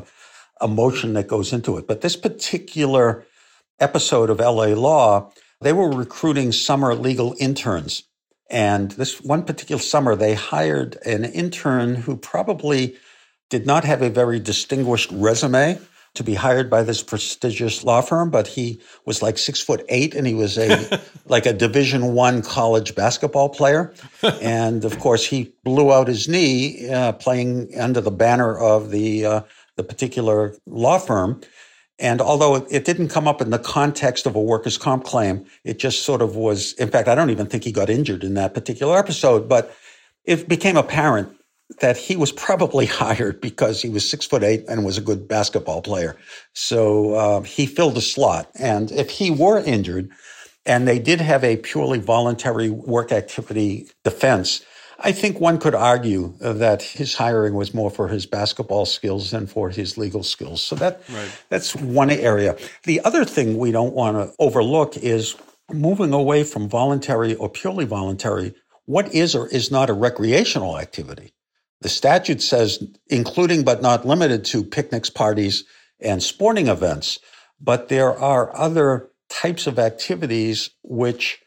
emotion 0.60 1.14
that 1.14 1.28
goes 1.28 1.52
into 1.52 1.78
it. 1.78 1.86
But 1.86 2.00
this 2.00 2.16
particular 2.16 3.24
episode 3.78 4.28
of 4.28 4.40
LA 4.40 4.74
Law, 4.74 5.32
they 5.60 5.72
were 5.72 5.88
recruiting 5.88 6.50
summer 6.50 6.94
legal 6.94 7.34
interns. 7.38 8.02
And 8.50 8.90
this 8.92 9.20
one 9.20 9.44
particular 9.44 9.80
summer, 9.80 10.16
they 10.16 10.34
hired 10.34 10.98
an 11.06 11.24
intern 11.24 11.94
who 11.94 12.16
probably 12.16 12.96
did 13.48 13.66
not 13.66 13.84
have 13.84 14.02
a 14.02 14.10
very 14.10 14.40
distinguished 14.40 15.10
resume 15.12 15.78
to 16.14 16.24
be 16.24 16.34
hired 16.34 16.68
by 16.68 16.82
this 16.82 17.02
prestigious 17.02 17.84
law 17.84 18.00
firm, 18.00 18.30
but 18.30 18.46
he 18.46 18.80
was 19.06 19.22
like 19.22 19.38
six 19.38 19.60
foot 19.60 19.84
eight 19.88 20.14
and 20.14 20.26
he 20.26 20.34
was 20.34 20.58
a 20.58 21.00
like 21.26 21.46
a 21.46 21.52
division 21.52 22.14
one 22.14 22.42
college 22.42 22.94
basketball 22.94 23.48
player. 23.48 23.94
and 24.40 24.84
of 24.84 24.98
course 24.98 25.24
he 25.24 25.54
blew 25.64 25.92
out 25.92 26.08
his 26.08 26.28
knee 26.28 26.88
uh, 26.90 27.12
playing 27.12 27.70
under 27.78 28.00
the 28.00 28.10
banner 28.10 28.58
of 28.58 28.90
the 28.90 29.24
uh, 29.24 29.40
the 29.76 29.84
particular 29.84 30.56
law 30.66 30.98
firm. 30.98 31.40
And 31.98 32.22
although 32.22 32.66
it 32.70 32.86
didn't 32.86 33.08
come 33.08 33.28
up 33.28 33.42
in 33.42 33.50
the 33.50 33.58
context 33.58 34.26
of 34.26 34.34
a 34.34 34.40
workers' 34.40 34.78
comp 34.78 35.04
claim, 35.04 35.44
it 35.64 35.78
just 35.78 36.02
sort 36.02 36.22
of 36.22 36.34
was. 36.34 36.72
In 36.74 36.88
fact, 36.88 37.08
I 37.08 37.14
don't 37.14 37.30
even 37.30 37.46
think 37.46 37.62
he 37.62 37.72
got 37.72 37.90
injured 37.90 38.24
in 38.24 38.34
that 38.34 38.54
particular 38.54 38.98
episode, 38.98 39.48
but 39.48 39.74
it 40.24 40.48
became 40.48 40.78
apparent 40.78 41.36
that 41.80 41.96
he 41.96 42.16
was 42.16 42.32
probably 42.32 42.86
hired 43.02 43.40
because 43.40 43.80
he 43.80 43.88
was 43.88 44.08
six 44.08 44.26
foot 44.26 44.42
eight 44.42 44.64
and 44.68 44.84
was 44.84 44.98
a 44.98 45.02
good 45.02 45.28
basketball 45.28 45.82
player. 45.82 46.16
So 46.52 47.14
uh, 47.14 47.40
he 47.42 47.66
filled 47.66 47.96
a 47.96 48.02
slot. 48.02 48.50
And 48.58 48.90
if 48.92 49.10
he 49.10 49.30
were 49.30 49.58
injured, 49.58 50.10
and 50.66 50.86
they 50.86 50.98
did 50.98 51.20
have 51.20 51.42
a 51.42 51.56
purely 51.56 51.98
voluntary 51.98 52.68
work 52.68 53.12
activity 53.12 53.88
defense, 54.04 54.64
I 55.02 55.12
think 55.12 55.40
one 55.40 55.58
could 55.58 55.74
argue 55.74 56.34
that 56.40 56.82
his 56.82 57.14
hiring 57.14 57.54
was 57.54 57.72
more 57.72 57.90
for 57.90 58.08
his 58.08 58.26
basketball 58.26 58.84
skills 58.84 59.30
than 59.30 59.46
for 59.46 59.70
his 59.70 59.96
legal 59.96 60.22
skills. 60.22 60.62
So 60.62 60.76
that 60.76 61.02
right. 61.10 61.30
that's 61.48 61.74
one 61.74 62.10
area. 62.10 62.56
The 62.84 63.00
other 63.00 63.24
thing 63.24 63.56
we 63.56 63.72
don't 63.72 63.94
want 63.94 64.16
to 64.16 64.34
overlook 64.38 64.98
is 64.98 65.36
moving 65.72 66.12
away 66.12 66.44
from 66.44 66.68
voluntary 66.68 67.34
or 67.34 67.48
purely 67.48 67.86
voluntary. 67.86 68.54
What 68.84 69.14
is 69.14 69.34
or 69.34 69.48
is 69.48 69.70
not 69.70 69.88
a 69.88 69.94
recreational 69.94 70.78
activity? 70.78 71.32
The 71.80 71.88
statute 71.88 72.42
says, 72.42 72.84
including 73.08 73.64
but 73.64 73.82
not 73.82 74.06
limited 74.06 74.44
to 74.46 74.64
picnics, 74.64 75.10
parties, 75.10 75.64
and 76.00 76.22
sporting 76.22 76.68
events. 76.68 77.18
But 77.60 77.88
there 77.88 78.16
are 78.16 78.54
other 78.56 79.10
types 79.28 79.66
of 79.66 79.78
activities 79.78 80.70
which 80.82 81.40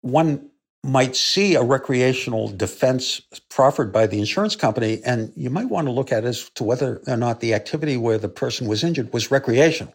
one 0.00 0.50
might 0.84 1.16
see 1.16 1.54
a 1.54 1.62
recreational 1.62 2.48
defense 2.48 3.20
proffered 3.50 3.92
by 3.92 4.06
the 4.06 4.18
insurance 4.18 4.56
company, 4.56 5.00
and 5.04 5.32
you 5.36 5.50
might 5.50 5.68
want 5.68 5.86
to 5.86 5.92
look 5.92 6.12
at 6.12 6.24
as 6.24 6.50
to 6.50 6.64
whether 6.64 7.02
or 7.06 7.16
not 7.16 7.40
the 7.40 7.54
activity 7.54 7.96
where 7.96 8.18
the 8.18 8.28
person 8.28 8.68
was 8.68 8.84
injured 8.84 9.12
was 9.12 9.30
recreational. 9.30 9.94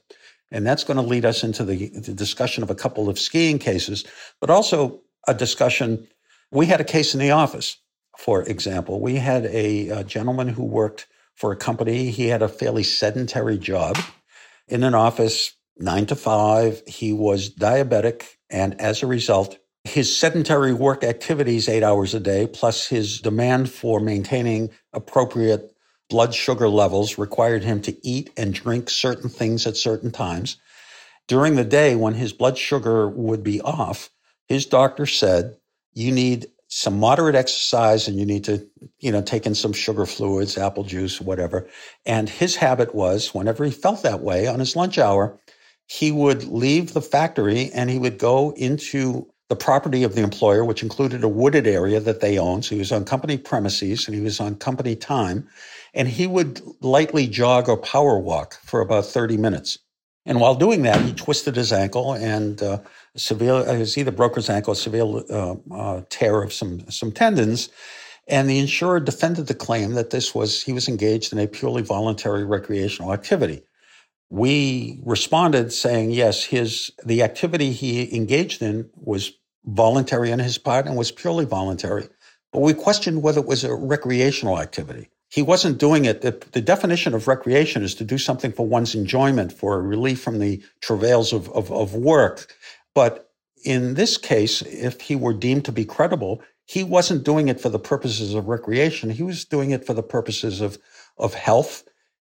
And 0.52 0.68
that's 0.68 0.84
going 0.84 0.98
to 0.98 1.04
lead 1.04 1.26
us 1.26 1.44
into 1.44 1.64
the, 1.64 1.90
the 1.90 2.14
discussion 2.14 2.64
of 2.64 2.70
a 2.70 2.76
couple 2.76 3.10
of 3.10 3.18
skiing 3.18 3.60
cases, 3.60 4.04
but 4.40 4.50
also 4.50 5.02
a 5.28 5.34
discussion. 5.34 6.08
We 6.52 6.68
had 6.68 6.82
a 6.82 6.84
case 6.84 7.14
in 7.14 7.20
the 7.20 7.32
office 7.32 7.78
for 8.18 8.44
example, 8.44 9.00
we 9.02 9.16
had 9.16 9.46
a, 9.46 9.90
a 9.90 10.04
gentleman 10.04 10.50
who 10.50 10.64
worked 10.64 11.08
for 11.36 11.52
a 11.52 11.58
company. 11.58 12.12
He 12.12 12.28
had 12.28 12.42
a 12.42 12.48
fairly 12.48 12.84
sedentary 12.84 13.58
job 13.58 13.98
in 14.68 14.84
an 14.84 14.96
office, 14.96 15.54
nine 15.78 16.06
to 16.08 16.16
five. 16.16 16.84
He 16.88 17.14
was 17.14 17.50
diabetic. 17.50 18.26
And 18.50 18.80
as 18.80 19.04
a 19.04 19.08
result, 19.08 19.58
his 19.84 20.16
sedentary 20.16 20.74
work 20.74 21.04
activities, 21.04 21.68
eight 21.68 21.84
hours 21.84 22.14
a 22.14 22.20
day, 22.20 22.48
plus 22.48 22.88
his 22.88 23.20
demand 23.20 23.70
for 23.72 24.00
maintaining 24.00 24.70
appropriate 24.94 25.76
blood 26.10 26.34
sugar 26.34 26.70
levels 26.70 27.18
required 27.18 27.64
him 27.64 27.82
to 27.82 28.08
eat 28.08 28.30
and 28.38 28.54
drink 28.54 28.90
certain 28.90 29.30
things 29.30 29.68
at 29.68 29.78
certain 29.78 30.12
times. 30.12 30.58
During 31.28 31.56
the 31.56 31.66
day, 31.66 31.96
when 31.96 32.16
his 32.16 32.34
blood 32.34 32.58
sugar 32.58 33.10
would 33.10 33.44
be 33.44 33.62
off, 33.62 34.10
his 34.48 34.66
doctor 34.66 35.06
said, 35.06 35.58
You 35.94 36.12
need 36.12 36.48
some 36.76 37.00
moderate 37.00 37.36
exercise 37.36 38.08
and 38.08 38.18
you 38.20 38.26
need 38.26 38.44
to, 38.46 38.68
you 39.00 39.12
know, 39.12 39.22
take 39.22 39.46
in 39.46 39.54
some 39.54 39.74
sugar 39.74 40.08
fluids, 40.08 40.58
apple 40.58 40.84
juice, 40.84 41.22
whatever. 41.22 41.68
And 42.06 42.28
his 42.28 42.56
habit 42.56 42.96
was 42.96 43.34
whenever 43.34 43.64
he 43.64 43.70
felt 43.72 44.02
that 44.02 44.22
way 44.22 44.48
on 44.48 44.58
his 44.60 44.76
lunch 44.76 44.98
hour, 44.98 45.38
he 45.86 46.12
would 46.12 46.46
leave 46.46 46.94
the 46.94 47.02
factory 47.02 47.70
and 47.74 47.92
he 47.92 48.00
would 48.00 48.18
go 48.18 48.54
into 48.58 49.28
the 49.50 49.56
property 49.56 50.04
of 50.04 50.16
the 50.16 50.24
employer, 50.24 50.66
which 50.66 50.82
included 50.82 51.24
a 51.24 51.28
wooded 51.30 51.68
area 51.68 52.00
that 52.00 52.22
they 52.22 52.40
owned. 52.40 52.66
So 52.66 52.74
he 52.74 52.80
was 52.80 52.92
on 52.92 53.06
company 53.06 53.38
premises 53.38 54.08
and 54.08 54.16
he 54.16 54.22
was 54.24 54.40
on 54.40 54.56
company 54.56 54.96
time. 54.96 55.48
And 55.94 56.08
he 56.08 56.26
would 56.26 56.60
lightly 56.82 57.28
jog 57.28 57.70
or 57.70 57.78
power 57.78 58.18
walk 58.18 58.56
for 58.64 58.82
about 58.82 59.06
30 59.06 59.38
minutes. 59.38 59.78
And 60.26 60.40
while 60.40 60.56
doing 60.56 60.82
that, 60.84 61.02
he 61.02 61.14
twisted 61.14 61.56
his 61.56 61.72
ankle 61.72 62.14
and 62.14 62.64
uh, 62.64 62.80
severe, 63.16 63.64
it 63.68 63.78
was 63.78 63.98
either 63.98 64.12
broke 64.12 64.36
his 64.36 64.50
ankle, 64.50 64.76
severe 64.76 65.04
uh, 65.04 65.56
uh, 65.72 66.02
tear 66.10 66.42
of 66.42 66.54
some, 66.54 66.90
some 66.90 67.12
tendons. 67.12 67.70
And 68.28 68.50
the 68.50 68.60
insurer 68.60 69.00
defended 69.00 69.48
the 69.48 69.56
claim 69.56 69.94
that 69.94 70.10
this 70.10 70.34
was, 70.34 70.64
he 70.64 70.72
was 70.72 70.88
engaged 70.88 71.34
in 71.34 71.40
a 71.40 71.48
purely 71.48 71.82
voluntary 71.82 72.46
recreational 72.46 73.14
activity. 73.14 73.64
We 74.30 75.00
responded 75.04 75.74
saying, 75.74 76.12
yes, 76.12 76.44
his, 76.44 76.92
the 77.06 77.22
activity 77.22 77.72
he 77.72 78.16
engaged 78.16 78.62
in 78.62 78.90
was 78.96 79.34
voluntary 79.66 80.32
on 80.32 80.40
his 80.40 80.58
part 80.58 80.86
and 80.86 80.96
was 80.96 81.12
purely 81.12 81.46
voluntary. 81.46 82.08
But 82.52 82.62
we 82.62 82.74
questioned 82.74 83.24
whether 83.24 83.42
it 83.42 83.48
was 83.48 83.64
a 83.64 83.74
recreational 83.74 84.60
activity. 84.60 85.10
He 85.30 85.42
wasn't 85.42 85.80
doing 85.80 86.06
it. 86.06 86.22
The, 86.22 86.32
the, 86.52 86.62
definition 86.62 87.16
of 87.16 87.28
recreation 87.28 87.82
is 87.82 87.96
to 87.96 88.04
do 88.04 88.20
something 88.20 88.52
for 88.52 88.68
one's 88.68 88.94
enjoyment, 88.94 89.52
for 89.52 89.82
relief 89.82 90.22
from 90.22 90.38
the 90.38 90.62
travails 90.80 91.34
of, 91.34 91.50
of, 91.50 91.72
of 91.72 91.96
work. 91.96 92.54
But 92.96 93.30
in 93.64 93.96
this 93.96 94.18
case, 94.18 94.62
if 94.62 95.02
he 95.02 95.16
were 95.16 95.34
deemed 95.34 95.66
to 95.66 95.72
be 95.72 95.86
credible, 95.86 96.42
he 96.66 96.84
wasn't 96.84 97.24
doing 97.24 97.48
it 97.48 97.60
for 97.60 97.70
the 97.70 97.80
purposes 97.80 98.34
of 98.34 98.48
recreation. 98.48 99.10
He 99.10 99.24
was 99.24 99.46
doing 99.46 99.72
it 99.72 99.86
for 99.86 99.94
the 99.94 100.04
purposes 100.04 100.62
of, 100.62 100.78
of 101.18 101.34
health 101.34 101.84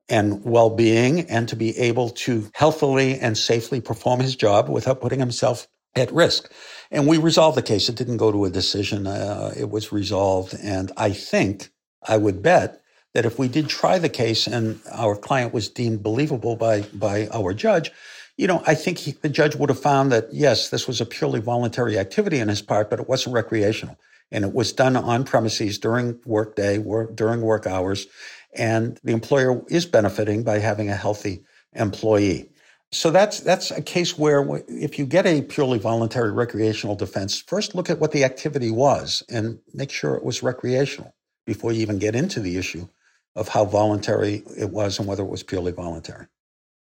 and 0.08 0.44
well 0.44 0.70
being 0.70 1.28
and 1.28 1.48
to 1.48 1.56
be 1.56 1.76
able 1.78 2.10
to 2.10 2.48
healthily 2.54 3.18
and 3.18 3.36
safely 3.36 3.80
perform 3.80 4.20
his 4.20 4.36
job 4.36 4.68
without 4.68 5.00
putting 5.00 5.18
himself 5.18 5.66
at 5.94 6.12
risk. 6.12 6.52
And 6.90 7.06
we 7.06 7.18
resolved 7.18 7.56
the 7.56 7.62
case. 7.62 7.88
It 7.88 7.96
didn't 7.96 8.18
go 8.18 8.30
to 8.30 8.44
a 8.44 8.50
decision. 8.50 9.06
Uh, 9.06 9.52
it 9.56 9.70
was 9.70 9.92
resolved. 9.92 10.54
And 10.62 10.92
I 10.96 11.10
think, 11.10 11.70
I 12.06 12.18
would 12.18 12.42
bet, 12.42 12.82
that 13.14 13.24
if 13.24 13.38
we 13.38 13.48
did 13.48 13.68
try 13.68 13.98
the 13.98 14.10
case 14.10 14.46
and 14.46 14.78
our 14.92 15.16
client 15.16 15.54
was 15.54 15.68
deemed 15.68 16.02
believable 16.02 16.54
by, 16.54 16.82
by 16.92 17.28
our 17.28 17.54
judge, 17.54 17.90
you 18.36 18.46
know, 18.46 18.62
I 18.66 18.74
think 18.74 18.98
he, 18.98 19.12
the 19.12 19.28
judge 19.28 19.56
would 19.56 19.70
have 19.70 19.80
found 19.80 20.12
that, 20.12 20.28
yes, 20.32 20.68
this 20.68 20.86
was 20.86 21.00
a 21.00 21.06
purely 21.06 21.40
voluntary 21.40 21.98
activity 21.98 22.40
on 22.40 22.48
his 22.48 22.62
part, 22.62 22.90
but 22.90 23.00
it 23.00 23.08
wasn't 23.08 23.34
recreational. 23.34 23.98
And 24.30 24.44
it 24.44 24.52
was 24.52 24.72
done 24.72 24.96
on 24.96 25.24
premises 25.24 25.78
during 25.78 26.20
workday, 26.24 26.78
work, 26.78 27.14
during 27.16 27.40
work 27.40 27.66
hours. 27.66 28.06
And 28.54 28.98
the 29.04 29.12
employer 29.12 29.62
is 29.68 29.86
benefiting 29.86 30.42
by 30.42 30.58
having 30.58 30.90
a 30.90 30.96
healthy 30.96 31.44
employee. 31.74 32.50
So 32.92 33.10
that's 33.10 33.40
that's 33.40 33.70
a 33.70 33.82
case 33.82 34.16
where 34.16 34.46
if 34.68 34.98
you 34.98 35.06
get 35.06 35.26
a 35.26 35.42
purely 35.42 35.78
voluntary 35.78 36.30
recreational 36.30 36.94
defense, 36.94 37.40
first 37.40 37.74
look 37.74 37.90
at 37.90 37.98
what 37.98 38.12
the 38.12 38.24
activity 38.24 38.70
was 38.70 39.22
and 39.28 39.58
make 39.74 39.90
sure 39.90 40.14
it 40.14 40.24
was 40.24 40.42
recreational 40.42 41.14
before 41.46 41.72
you 41.72 41.82
even 41.82 41.98
get 41.98 42.14
into 42.14 42.40
the 42.40 42.56
issue 42.56 42.88
of 43.34 43.48
how 43.48 43.64
voluntary 43.64 44.42
it 44.56 44.70
was 44.70 44.98
and 44.98 45.08
whether 45.08 45.22
it 45.24 45.28
was 45.28 45.42
purely 45.42 45.72
voluntary. 45.72 46.26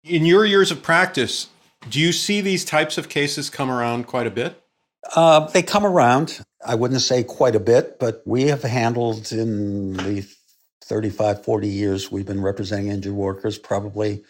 In 0.04 0.26
your 0.26 0.46
years 0.46 0.72
of 0.72 0.82
practice, 0.82 1.48
do 1.90 2.00
you 2.00 2.12
see 2.12 2.42
these 2.42 2.66
types 2.66 2.98
of 2.98 3.08
cases 3.08 3.52
come 3.52 3.70
around 3.70 4.08
quite 4.08 4.26
a 4.26 4.32
bit? 4.32 4.60
Uh, 5.16 5.42
they 5.48 5.62
come 5.62 5.86
around. 5.86 6.42
I 6.66 6.76
wouldn't 6.76 7.02
say 7.02 7.24
quite 7.24 7.56
a 7.56 7.60
bit, 7.60 8.00
but 8.00 8.24
we 8.26 8.44
have 8.44 8.64
handled 8.64 9.32
in 9.32 9.94
the 9.94 10.26
35, 10.86 11.44
40 11.44 11.68
years 11.68 12.12
we've 12.12 12.26
been 12.26 12.42
representing 12.42 12.88
injured 12.88 13.14
workers 13.14 13.58
probably 13.58 14.24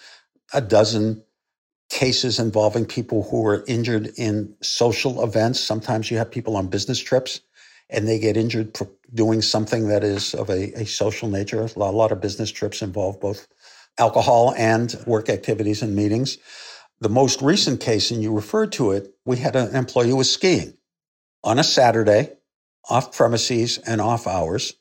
a 0.54 0.62
dozen 0.62 1.24
cases 1.90 2.40
involving 2.40 2.86
people 2.86 3.24
who 3.24 3.42
were 3.42 3.64
injured 3.68 4.12
in 4.18 4.54
social 4.62 5.24
events. 5.24 5.60
Sometimes 5.60 6.12
you 6.12 6.18
have 6.18 6.32
people 6.32 6.58
on 6.58 6.68
business 6.68 7.00
trips 7.00 7.42
and 7.90 8.08
they 8.08 8.20
get 8.20 8.38
injured 8.38 8.78
doing 9.14 9.42
something 9.42 9.88
that 9.88 10.04
is 10.04 10.34
of 10.34 10.50
a, 10.50 10.74
a 10.82 10.86
social 10.86 11.30
nature. 11.30 11.62
A 11.62 11.80
lot, 11.80 11.94
a 11.94 11.98
lot 11.98 12.12
of 12.12 12.22
business 12.22 12.52
trips 12.52 12.82
involve 12.82 13.20
both 13.20 13.48
alcohol 13.98 14.54
and 14.58 14.96
work 15.06 15.30
activities 15.30 15.82
and 15.82 15.96
meetings. 15.96 16.38
The 17.00 17.10
most 17.10 17.42
recent 17.42 17.82
case, 17.82 18.12
and 18.12 18.22
you 18.22 18.34
referred 18.34 18.72
to 18.74 18.92
it, 18.92 19.14
we 19.26 19.38
had 19.38 19.56
an 19.56 19.76
employee 19.76 20.10
who 20.10 20.18
was 20.18 20.32
skiing 20.32 20.78
on 21.44 21.60
a 21.60 21.64
Saturday, 21.64 22.34
off 22.90 23.16
premises 23.16 23.78
and 23.80 24.02
off 24.02 24.28
hours. 24.28 24.74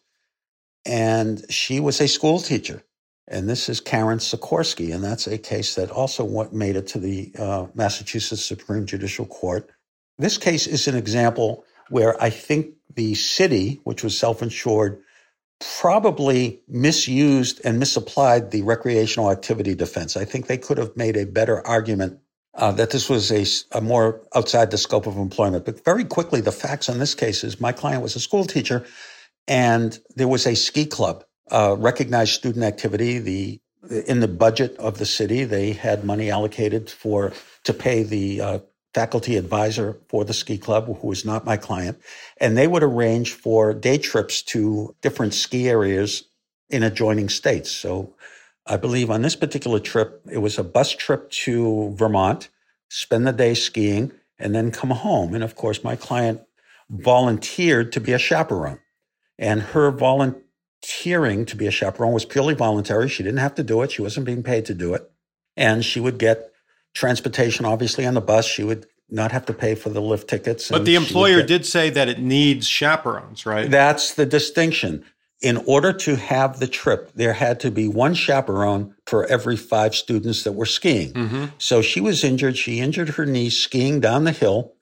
And 0.84 1.44
she 1.50 1.80
was 1.80 2.00
a 2.00 2.08
school 2.08 2.40
teacher. 2.40 2.82
And 3.28 3.48
this 3.48 3.68
is 3.68 3.80
Karen 3.80 4.18
Sikorski, 4.18 4.92
and 4.92 5.04
that's 5.04 5.28
a 5.28 5.38
case 5.38 5.76
that 5.76 5.90
also 5.90 6.24
what 6.24 6.52
made 6.52 6.74
it 6.74 6.88
to 6.88 6.98
the 6.98 7.32
uh, 7.38 7.66
Massachusetts 7.74 8.44
Supreme 8.44 8.86
Judicial 8.86 9.24
Court. 9.24 9.70
This 10.18 10.36
case 10.36 10.66
is 10.66 10.88
an 10.88 10.96
example 10.96 11.64
where 11.90 12.20
I 12.20 12.30
think 12.30 12.74
the 12.94 13.14
city, 13.14 13.80
which 13.84 14.02
was 14.02 14.18
self 14.18 14.42
insured, 14.42 15.00
probably 15.60 16.60
misused 16.68 17.60
and 17.64 17.78
misapplied 17.78 18.50
the 18.50 18.62
recreational 18.62 19.30
activity 19.30 19.74
defense. 19.74 20.16
I 20.16 20.24
think 20.24 20.46
they 20.46 20.58
could 20.58 20.78
have 20.78 20.96
made 20.96 21.16
a 21.16 21.26
better 21.26 21.66
argument 21.66 22.18
uh, 22.54 22.72
that 22.72 22.90
this 22.90 23.08
was 23.08 23.30
a, 23.30 23.44
a, 23.76 23.80
more 23.80 24.20
outside 24.34 24.70
the 24.70 24.78
scope 24.78 25.06
of 25.06 25.16
employment. 25.16 25.64
But 25.64 25.84
very 25.84 26.04
quickly, 26.04 26.40
the 26.40 26.52
facts 26.52 26.88
on 26.88 26.98
this 26.98 27.14
case 27.14 27.44
is 27.44 27.60
my 27.60 27.72
client 27.72 28.02
was 28.02 28.16
a 28.16 28.20
school 28.20 28.44
teacher, 28.44 28.84
and 29.46 29.98
there 30.16 30.28
was 30.28 30.46
a 30.46 30.56
ski 30.56 30.86
club 30.86 31.24
uh, 31.50 31.76
recognized 31.78 32.32
student 32.32 32.64
activity. 32.64 33.18
The 33.18 33.60
in 34.06 34.20
the 34.20 34.28
budget 34.28 34.76
of 34.76 34.98
the 34.98 35.06
city, 35.06 35.44
they 35.44 35.72
had 35.72 36.04
money 36.04 36.30
allocated 36.30 36.90
for 36.90 37.32
to 37.64 37.72
pay 37.72 38.02
the 38.02 38.40
uh, 38.40 38.58
faculty 38.94 39.36
advisor 39.36 39.98
for 40.08 40.24
the 40.24 40.32
ski 40.32 40.58
club, 40.58 40.86
who 41.00 41.08
was 41.08 41.24
not 41.24 41.44
my 41.44 41.56
client, 41.56 42.00
and 42.38 42.56
they 42.56 42.66
would 42.66 42.82
arrange 42.82 43.32
for 43.32 43.72
day 43.72 43.98
trips 43.98 44.42
to 44.42 44.94
different 45.00 45.34
ski 45.34 45.68
areas 45.68 46.24
in 46.68 46.82
adjoining 46.82 47.28
states. 47.28 47.70
So, 47.70 48.14
I 48.66 48.76
believe 48.76 49.10
on 49.10 49.22
this 49.22 49.36
particular 49.36 49.80
trip, 49.80 50.22
it 50.30 50.38
was 50.38 50.58
a 50.58 50.64
bus 50.64 50.92
trip 50.92 51.30
to 51.30 51.92
Vermont, 51.96 52.48
spend 52.88 53.26
the 53.26 53.32
day 53.32 53.54
skiing, 53.54 54.12
and 54.38 54.54
then 54.54 54.70
come 54.70 54.90
home. 54.90 55.34
And 55.34 55.42
of 55.42 55.56
course, 55.56 55.82
my 55.82 55.96
client 55.96 56.42
volunteered 56.88 57.92
to 57.92 58.00
be 58.00 58.12
a 58.12 58.18
chaperone, 58.18 58.80
and 59.38 59.60
her 59.60 59.90
volunteering 59.90 61.46
to 61.46 61.56
be 61.56 61.66
a 61.66 61.70
chaperone 61.70 62.12
was 62.12 62.24
purely 62.24 62.54
voluntary. 62.54 63.08
She 63.08 63.22
didn't 63.22 63.38
have 63.38 63.54
to 63.56 63.62
do 63.62 63.82
it. 63.82 63.92
She 63.92 64.02
wasn't 64.02 64.26
being 64.26 64.42
paid 64.42 64.66
to 64.66 64.74
do 64.74 64.94
it. 64.94 65.10
And 65.56 65.84
she 65.84 66.00
would 66.00 66.18
get 66.18 66.50
transportation, 66.94 67.64
obviously, 67.64 68.06
on 68.06 68.14
the 68.14 68.20
bus. 68.20 68.46
She 68.46 68.64
would 68.64 68.86
not 69.10 69.32
have 69.32 69.46
to 69.46 69.52
pay 69.52 69.74
for 69.74 69.88
the 69.88 70.00
lift 70.00 70.28
tickets. 70.28 70.68
But 70.68 70.84
the 70.84 70.94
employer 70.94 71.38
get, 71.38 71.46
did 71.48 71.66
say 71.66 71.90
that 71.90 72.08
it 72.08 72.20
needs 72.20 72.66
chaperones, 72.68 73.44
right? 73.44 73.70
That's 73.70 74.14
the 74.14 74.26
distinction. 74.26 75.04
In 75.42 75.56
order 75.66 75.92
to 75.94 76.16
have 76.16 76.60
the 76.60 76.66
trip, 76.66 77.12
there 77.14 77.32
had 77.32 77.60
to 77.60 77.70
be 77.70 77.88
one 77.88 78.12
chaperone 78.12 78.94
for 79.06 79.26
every 79.26 79.56
five 79.56 79.94
students 79.94 80.44
that 80.44 80.52
were 80.52 80.66
skiing. 80.66 81.12
Mm-hmm. 81.14 81.44
So 81.56 81.80
she 81.80 82.00
was 82.00 82.22
injured. 82.22 82.58
She 82.58 82.78
injured 82.78 83.10
her 83.10 83.24
knee 83.24 83.48
skiing 83.48 84.00
down 84.00 84.24
the 84.24 84.32
hill. 84.32 84.74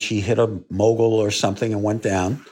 She 0.00 0.20
hit 0.20 0.38
a 0.38 0.60
mogul 0.70 1.14
or 1.14 1.30
something 1.30 1.72
and 1.72 1.82
went 1.82 2.02
down. 2.02 2.44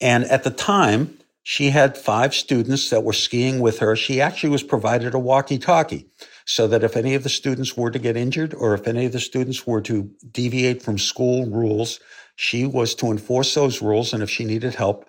And 0.00 0.24
at 0.24 0.42
the 0.42 0.50
time, 0.50 1.16
she 1.42 1.70
had 1.70 1.96
five 1.96 2.34
students 2.34 2.90
that 2.90 3.02
were 3.02 3.12
skiing 3.12 3.60
with 3.60 3.78
her. 3.78 3.96
She 3.96 4.20
actually 4.20 4.50
was 4.50 4.62
provided 4.62 5.14
a 5.14 5.18
walkie 5.18 5.58
talkie 5.58 6.08
so 6.44 6.66
that 6.68 6.84
if 6.84 6.96
any 6.96 7.14
of 7.14 7.22
the 7.22 7.28
students 7.28 7.76
were 7.76 7.90
to 7.90 7.98
get 7.98 8.16
injured 8.16 8.54
or 8.54 8.74
if 8.74 8.86
any 8.86 9.06
of 9.06 9.12
the 9.12 9.20
students 9.20 9.66
were 9.66 9.80
to 9.82 10.10
deviate 10.30 10.82
from 10.82 10.98
school 10.98 11.46
rules, 11.46 12.00
she 12.36 12.66
was 12.66 12.94
to 12.96 13.06
enforce 13.06 13.54
those 13.54 13.80
rules. 13.80 14.12
And 14.12 14.22
if 14.22 14.30
she 14.30 14.44
needed 14.44 14.74
help, 14.74 15.06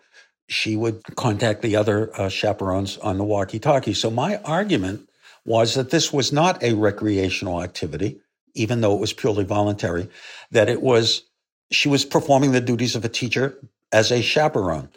she 0.48 0.76
would 0.76 1.04
contact 1.16 1.62
the 1.62 1.76
other 1.76 2.12
uh, 2.20 2.30
chaperones 2.30 2.98
on 2.98 3.18
the 3.18 3.24
walkie 3.24 3.60
talkie. 3.60 3.94
So 3.94 4.10
my 4.10 4.38
argument 4.38 5.10
was 5.46 5.76
that 5.76 5.90
this 5.90 6.14
was 6.14 6.32
not 6.32 6.62
a 6.64 6.74
recreational 6.74 7.62
activity, 7.62 8.20
even 8.54 8.82
though 8.82 8.96
it 8.96 9.00
was 9.00 9.14
purely 9.14 9.44
voluntary, 9.44 10.10
that 10.52 10.70
it 10.70 10.82
was, 10.82 11.24
she 11.72 11.90
was 11.90 12.06
performing 12.06 12.52
the 12.52 12.62
duties 12.62 12.96
of 12.96 13.06
a 13.06 13.10
teacher 13.10 13.58
as 13.92 14.12
a 14.12 14.22
chaperone. 14.22 14.90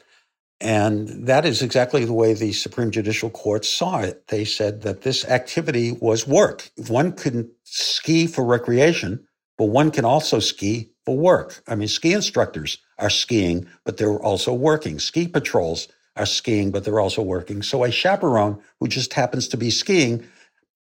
And 0.60 1.26
that 1.26 1.44
is 1.44 1.62
exactly 1.62 2.04
the 2.04 2.12
way 2.12 2.32
the 2.32 2.52
Supreme 2.52 2.90
Judicial 2.90 3.30
Court 3.30 3.64
saw 3.64 4.00
it. 4.00 4.28
They 4.28 4.44
said 4.44 4.82
that 4.82 5.02
this 5.02 5.24
activity 5.24 5.92
was 5.92 6.26
work. 6.26 6.70
One 6.88 7.12
can 7.12 7.50
ski 7.64 8.26
for 8.26 8.44
recreation, 8.44 9.26
but 9.58 9.66
one 9.66 9.90
can 9.90 10.04
also 10.04 10.38
ski 10.38 10.92
for 11.04 11.16
work. 11.16 11.62
I 11.66 11.74
mean, 11.74 11.88
ski 11.88 12.12
instructors 12.12 12.78
are 12.98 13.10
skiing, 13.10 13.66
but 13.84 13.96
they're 13.96 14.22
also 14.22 14.54
working. 14.54 14.98
Ski 14.98 15.28
patrols 15.28 15.88
are 16.16 16.26
skiing, 16.26 16.70
but 16.70 16.84
they're 16.84 17.00
also 17.00 17.22
working. 17.22 17.62
So 17.62 17.84
a 17.84 17.90
chaperone 17.90 18.62
who 18.80 18.88
just 18.88 19.12
happens 19.12 19.48
to 19.48 19.56
be 19.56 19.70
skiing, 19.70 20.24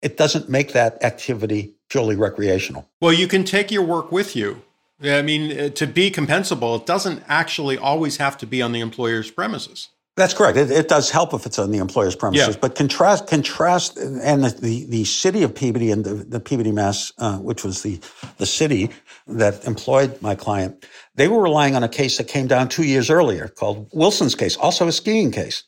it 0.01 0.17
doesn't 0.17 0.49
make 0.49 0.73
that 0.73 1.03
activity 1.03 1.75
purely 1.89 2.15
recreational. 2.15 2.89
Well, 3.01 3.13
you 3.13 3.27
can 3.27 3.43
take 3.43 3.71
your 3.71 3.83
work 3.83 4.11
with 4.11 4.35
you. 4.35 4.63
I 5.01 5.21
mean, 5.21 5.57
uh, 5.57 5.69
to 5.69 5.87
be 5.87 6.11
compensable, 6.11 6.79
it 6.79 6.85
doesn't 6.85 7.23
actually 7.27 7.77
always 7.77 8.17
have 8.17 8.37
to 8.39 8.47
be 8.47 8.61
on 8.61 8.71
the 8.71 8.81
employer's 8.81 9.31
premises. 9.31 9.89
That's 10.19 10.33
correct. 10.33 10.57
It, 10.57 10.69
it 10.69 10.89
does 10.89 11.09
help 11.09 11.33
if 11.33 11.45
it's 11.45 11.57
on 11.57 11.71
the 11.71 11.77
employer's 11.77 12.15
premises, 12.15 12.55
yeah. 12.55 12.59
but 12.59 12.75
contrast, 12.75 13.27
contrast, 13.27 13.97
and 13.97 14.43
the, 14.43 14.49
the, 14.49 14.85
the, 14.85 15.05
city 15.05 15.43
of 15.43 15.55
Peabody 15.55 15.91
and 15.91 16.03
the, 16.03 16.15
the 16.15 16.41
Peabody, 16.41 16.73
Mass, 16.73 17.13
uh, 17.19 17.37
which 17.37 17.63
was 17.63 17.83
the, 17.83 18.01
the 18.37 18.45
city 18.45 18.89
that 19.27 19.65
employed 19.65 20.21
my 20.21 20.35
client, 20.35 20.85
they 21.15 21.29
were 21.29 21.41
relying 21.41 21.73
on 21.73 21.83
a 21.83 21.87
case 21.87 22.17
that 22.17 22.27
came 22.27 22.47
down 22.47 22.67
two 22.67 22.83
years 22.83 23.09
earlier 23.09 23.47
called 23.47 23.89
Wilson's 23.93 24.35
case, 24.35 24.57
also 24.57 24.89
a 24.89 24.91
skiing 24.91 25.31
case. 25.31 25.63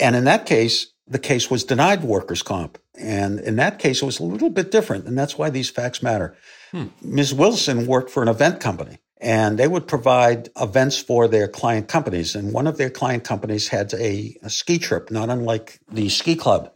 And 0.00 0.16
in 0.16 0.24
that 0.24 0.46
case, 0.46 0.88
the 1.06 1.20
case 1.20 1.48
was 1.48 1.62
denied 1.62 2.02
workers' 2.02 2.42
comp. 2.42 2.78
And 2.98 3.38
in 3.38 3.54
that 3.56 3.78
case, 3.78 4.02
it 4.02 4.06
was 4.06 4.18
a 4.18 4.24
little 4.24 4.50
bit 4.50 4.72
different. 4.72 5.06
And 5.06 5.16
that's 5.16 5.38
why 5.38 5.50
these 5.50 5.70
facts 5.70 6.02
matter. 6.02 6.36
Hmm. 6.70 6.86
Ms. 7.02 7.32
Wilson 7.34 7.86
worked 7.86 8.10
for 8.10 8.22
an 8.22 8.28
event 8.28 8.60
company 8.60 8.98
and 9.20 9.58
they 9.58 9.68
would 9.68 9.86
provide 9.86 10.50
events 10.60 10.98
for 10.98 11.26
their 11.26 11.48
client 11.48 11.88
companies. 11.88 12.34
And 12.34 12.52
one 12.52 12.66
of 12.66 12.76
their 12.76 12.90
client 12.90 13.24
companies 13.24 13.68
had 13.68 13.92
a, 13.94 14.36
a, 14.42 14.50
ski 14.50 14.78
trip, 14.78 15.10
not 15.10 15.30
unlike 15.30 15.80
the 15.90 16.08
ski 16.08 16.36
club. 16.36 16.72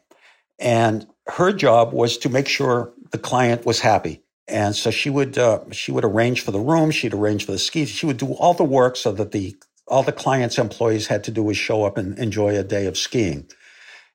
And 0.58 1.06
her 1.26 1.52
job 1.52 1.92
was 1.92 2.18
to 2.18 2.28
make 2.28 2.48
sure 2.48 2.92
the 3.10 3.18
client 3.18 3.66
was 3.66 3.80
happy. 3.80 4.22
And 4.48 4.74
so 4.74 4.90
she 4.90 5.10
would 5.10 5.38
uh, 5.38 5.60
she 5.70 5.92
would 5.92 6.04
arrange 6.04 6.40
for 6.40 6.50
the 6.50 6.58
room, 6.58 6.90
she'd 6.90 7.14
arrange 7.14 7.46
for 7.46 7.52
the 7.52 7.58
skis, 7.58 7.88
she 7.88 8.06
would 8.06 8.16
do 8.16 8.32
all 8.32 8.52
the 8.52 8.64
work 8.64 8.96
so 8.96 9.12
that 9.12 9.30
the 9.30 9.56
all 9.86 10.02
the 10.02 10.12
client's 10.12 10.58
employees 10.58 11.06
had 11.06 11.24
to 11.24 11.30
do 11.30 11.42
was 11.42 11.56
show 11.56 11.84
up 11.84 11.96
and 11.96 12.18
enjoy 12.18 12.56
a 12.56 12.64
day 12.64 12.86
of 12.86 12.98
skiing. 12.98 13.48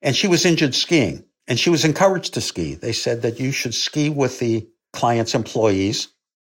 And 0.02 0.16
she 0.16 0.28
was 0.28 0.46
injured 0.46 0.76
skiing, 0.76 1.24
and 1.48 1.58
she 1.58 1.70
was 1.70 1.86
encouraged 1.86 2.34
to 2.34 2.42
ski. 2.42 2.76
They 2.76 2.92
said 2.92 3.22
that 3.22 3.40
you 3.40 3.54
should 3.54 3.74
ski 3.74 4.10
with 4.10 4.40
the 4.40 4.68
client's 4.96 5.36
employees 5.36 6.08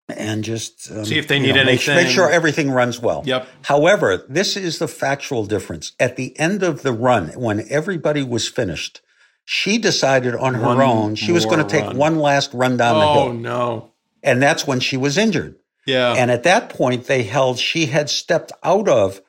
and 0.07 0.43
just 0.43 0.91
um, 0.91 1.05
see 1.05 1.17
if 1.17 1.27
they 1.27 1.39
need 1.39 1.55
know, 1.55 1.61
anything. 1.61 1.95
Make, 1.95 2.05
make, 2.05 2.13
sure 2.13 2.29
everything 2.29 2.71
runs 2.71 2.99
well. 2.99 3.23
Yep. 3.25 3.47
However, 3.63 4.25
this 4.29 4.55
is 4.55 4.79
the 4.79 4.87
factual 4.87 5.45
difference. 5.45 5.93
At 5.99 6.15
the 6.15 6.37
end 6.39 6.63
of 6.63 6.83
the 6.83 6.93
run, 6.93 7.29
when 7.29 7.65
everybody 7.69 8.23
was 8.23 8.47
finished, 8.47 9.01
she 9.43 9.77
decided 9.77 10.35
on 10.35 10.55
her 10.55 10.65
one 10.65 10.81
own 10.81 11.15
she 11.15 11.31
was 11.31 11.45
going 11.45 11.65
to 11.65 11.69
take 11.69 11.93
one 11.93 12.19
last 12.19 12.53
run 12.53 12.77
down 12.77 12.95
oh, 12.95 12.99
the 12.99 13.13
hill. 13.13 13.23
Oh 13.23 13.31
no! 13.33 13.91
And 14.23 14.41
that's 14.41 14.67
when 14.67 14.79
she 14.79 14.97
was 14.97 15.17
injured. 15.17 15.57
Yeah. 15.85 16.13
And 16.13 16.31
at 16.31 16.43
that 16.43 16.69
point, 16.69 17.05
they 17.05 17.23
held 17.23 17.59
she 17.59 17.87
had 17.87 18.09
stepped 18.09 18.51
out 18.63 18.89
of 18.89 19.21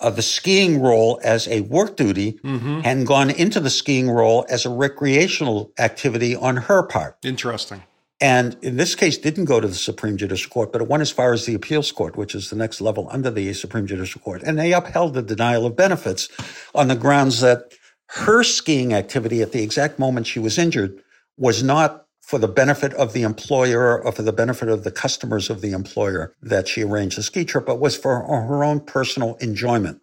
uh, 0.00 0.10
the 0.10 0.22
skiing 0.22 0.80
role 0.80 1.18
as 1.24 1.48
a 1.48 1.62
work 1.62 1.96
duty 1.96 2.34
mm-hmm. 2.44 2.82
and 2.84 3.06
gone 3.06 3.30
into 3.30 3.58
the 3.58 3.70
skiing 3.70 4.10
role 4.10 4.46
as 4.48 4.64
a 4.64 4.70
recreational 4.70 5.72
activity 5.78 6.36
on 6.36 6.56
her 6.56 6.82
part. 6.82 7.16
Interesting. 7.24 7.82
And 8.20 8.56
in 8.62 8.76
this 8.76 8.96
case, 8.96 9.16
didn't 9.16 9.44
go 9.44 9.60
to 9.60 9.68
the 9.68 9.74
Supreme 9.74 10.16
Judicial 10.16 10.50
Court, 10.50 10.72
but 10.72 10.80
it 10.82 10.88
went 10.88 11.02
as 11.02 11.10
far 11.10 11.32
as 11.32 11.46
the 11.46 11.54
appeals 11.54 11.92
court, 11.92 12.16
which 12.16 12.34
is 12.34 12.50
the 12.50 12.56
next 12.56 12.80
level 12.80 13.08
under 13.12 13.30
the 13.30 13.52
Supreme 13.52 13.86
Judicial 13.86 14.20
Court. 14.20 14.42
And 14.42 14.58
they 14.58 14.72
upheld 14.72 15.14
the 15.14 15.22
denial 15.22 15.66
of 15.66 15.76
benefits 15.76 16.28
on 16.74 16.88
the 16.88 16.96
grounds 16.96 17.40
that 17.40 17.72
her 18.08 18.42
skiing 18.42 18.92
activity 18.92 19.40
at 19.40 19.52
the 19.52 19.62
exact 19.62 19.98
moment 19.98 20.26
she 20.26 20.40
was 20.40 20.58
injured 20.58 21.00
was 21.36 21.62
not 21.62 22.06
for 22.20 22.38
the 22.38 22.48
benefit 22.48 22.92
of 22.94 23.12
the 23.12 23.22
employer 23.22 24.02
or 24.02 24.12
for 24.12 24.22
the 24.22 24.32
benefit 24.32 24.68
of 24.68 24.84
the 24.84 24.90
customers 24.90 25.48
of 25.48 25.60
the 25.60 25.72
employer 25.72 26.34
that 26.42 26.66
she 26.68 26.82
arranged 26.82 27.16
the 27.16 27.22
ski 27.22 27.44
trip, 27.44 27.66
but 27.66 27.80
was 27.80 27.96
for 27.96 28.20
her 28.20 28.64
own 28.64 28.80
personal 28.80 29.36
enjoyment. 29.36 30.00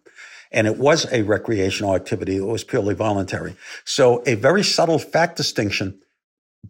And 0.50 0.66
it 0.66 0.78
was 0.78 1.06
a 1.12 1.22
recreational 1.22 1.94
activity. 1.94 2.36
It 2.36 2.46
was 2.46 2.64
purely 2.64 2.94
voluntary. 2.94 3.56
So 3.84 4.22
a 4.26 4.36
very 4.36 4.64
subtle 4.64 4.98
fact 4.98 5.36
distinction 5.36 6.00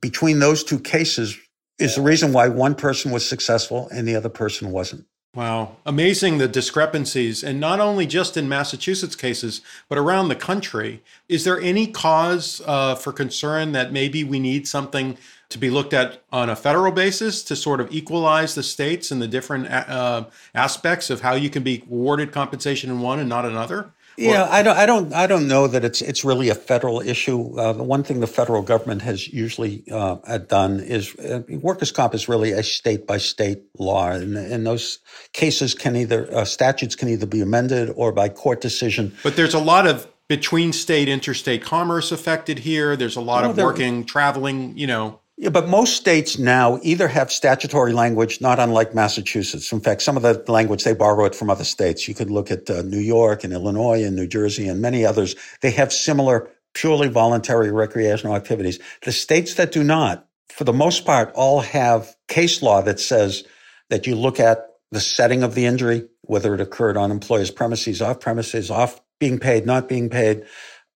between 0.00 0.38
those 0.38 0.64
two 0.64 0.78
cases 0.78 1.38
is 1.78 1.96
the 1.96 2.02
reason 2.02 2.32
why 2.32 2.48
one 2.48 2.74
person 2.74 3.10
was 3.10 3.28
successful 3.28 3.88
and 3.90 4.06
the 4.06 4.16
other 4.16 4.28
person 4.28 4.70
wasn't. 4.70 5.06
Wow. 5.34 5.76
Amazing 5.84 6.38
the 6.38 6.48
discrepancies, 6.48 7.44
and 7.44 7.60
not 7.60 7.78
only 7.78 8.06
just 8.06 8.38
in 8.38 8.48
Massachusetts 8.48 9.14
cases, 9.14 9.60
but 9.86 9.98
around 9.98 10.28
the 10.28 10.34
country. 10.34 11.02
Is 11.28 11.44
there 11.44 11.60
any 11.60 11.86
cause 11.88 12.62
uh, 12.64 12.94
for 12.94 13.12
concern 13.12 13.72
that 13.72 13.92
maybe 13.92 14.24
we 14.24 14.38
need 14.38 14.66
something 14.66 15.18
to 15.50 15.58
be 15.58 15.68
looked 15.68 15.92
at 15.92 16.22
on 16.32 16.48
a 16.48 16.56
federal 16.56 16.90
basis 16.90 17.42
to 17.44 17.54
sort 17.54 17.82
of 17.82 17.92
equalize 17.92 18.54
the 18.54 18.62
states 18.62 19.10
and 19.10 19.20
the 19.20 19.28
different 19.28 19.70
uh, 19.70 20.24
aspects 20.54 21.10
of 21.10 21.20
how 21.20 21.34
you 21.34 21.50
can 21.50 21.62
be 21.62 21.84
awarded 21.86 22.32
compensation 22.32 22.88
in 22.90 23.00
one 23.00 23.18
and 23.18 23.28
not 23.28 23.44
another? 23.44 23.92
Yeah, 24.18 24.46
I 24.50 24.62
don't, 24.62 24.76
I 24.76 24.86
don't, 24.86 25.12
I 25.12 25.26
don't 25.26 25.48
know 25.48 25.66
that 25.66 25.84
it's 25.84 26.00
it's 26.00 26.24
really 26.24 26.48
a 26.48 26.54
federal 26.54 27.00
issue. 27.00 27.58
Uh, 27.58 27.72
the 27.72 27.82
one 27.82 28.02
thing 28.02 28.20
the 28.20 28.26
federal 28.26 28.62
government 28.62 29.02
has 29.02 29.28
usually 29.28 29.84
uh, 29.90 30.38
done 30.38 30.80
is 30.80 31.14
uh, 31.16 31.42
workers' 31.48 31.92
comp 31.92 32.14
is 32.14 32.28
really 32.28 32.52
a 32.52 32.62
state 32.62 33.06
by 33.06 33.18
state 33.18 33.62
law, 33.78 34.10
and, 34.10 34.36
and 34.36 34.66
those 34.66 35.00
cases 35.32 35.74
can 35.74 35.96
either 35.96 36.34
uh, 36.34 36.44
statutes 36.44 36.96
can 36.96 37.08
either 37.08 37.26
be 37.26 37.40
amended 37.40 37.92
or 37.96 38.12
by 38.12 38.28
court 38.28 38.60
decision. 38.60 39.14
But 39.22 39.36
there's 39.36 39.54
a 39.54 39.58
lot 39.60 39.86
of 39.86 40.06
between 40.28 40.72
state 40.72 41.08
interstate 41.08 41.62
commerce 41.62 42.10
affected 42.10 42.60
here. 42.60 42.96
There's 42.96 43.16
a 43.16 43.20
lot 43.20 43.44
of 43.44 43.56
working, 43.56 44.04
traveling, 44.04 44.76
you 44.76 44.86
know. 44.86 45.20
Yeah, 45.38 45.50
but 45.50 45.68
most 45.68 45.96
states 45.96 46.38
now 46.38 46.78
either 46.82 47.08
have 47.08 47.30
statutory 47.30 47.92
language, 47.92 48.40
not 48.40 48.58
unlike 48.58 48.94
Massachusetts. 48.94 49.70
In 49.70 49.80
fact, 49.80 50.00
some 50.00 50.16
of 50.16 50.22
the 50.22 50.42
language 50.50 50.84
they 50.84 50.94
borrow 50.94 51.26
it 51.26 51.34
from 51.34 51.50
other 51.50 51.64
states. 51.64 52.08
You 52.08 52.14
could 52.14 52.30
look 52.30 52.50
at 52.50 52.70
uh, 52.70 52.80
New 52.82 53.00
York 53.00 53.44
and 53.44 53.52
Illinois 53.52 54.02
and 54.02 54.16
New 54.16 54.26
Jersey 54.26 54.66
and 54.66 54.80
many 54.80 55.04
others. 55.04 55.36
They 55.60 55.72
have 55.72 55.92
similar 55.92 56.50
purely 56.72 57.08
voluntary 57.08 57.70
recreational 57.70 58.34
activities. 58.34 58.78
The 59.02 59.12
states 59.12 59.54
that 59.54 59.72
do 59.72 59.84
not, 59.84 60.26
for 60.48 60.64
the 60.64 60.72
most 60.72 61.04
part, 61.04 61.32
all 61.34 61.60
have 61.60 62.16
case 62.28 62.62
law 62.62 62.80
that 62.82 62.98
says 62.98 63.44
that 63.90 64.06
you 64.06 64.14
look 64.14 64.40
at 64.40 64.66
the 64.90 65.00
setting 65.00 65.42
of 65.42 65.54
the 65.54 65.66
injury, 65.66 66.08
whether 66.22 66.54
it 66.54 66.60
occurred 66.62 66.96
on 66.96 67.10
employer's 67.10 67.50
premises, 67.50 68.00
off 68.00 68.20
premises, 68.20 68.70
off 68.70 69.02
being 69.20 69.38
paid, 69.38 69.66
not 69.66 69.86
being 69.88 70.08
paid, 70.08 70.44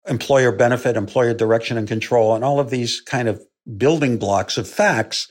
employer 0.08 0.52
benefit, 0.52 0.96
employer 0.96 1.34
direction 1.34 1.76
and 1.76 1.88
control, 1.88 2.34
and 2.34 2.42
all 2.42 2.58
of 2.58 2.70
these 2.70 3.02
kind 3.02 3.28
of 3.28 3.44
building 3.76 4.18
blocks 4.18 4.58
of 4.58 4.68
facts 4.68 5.28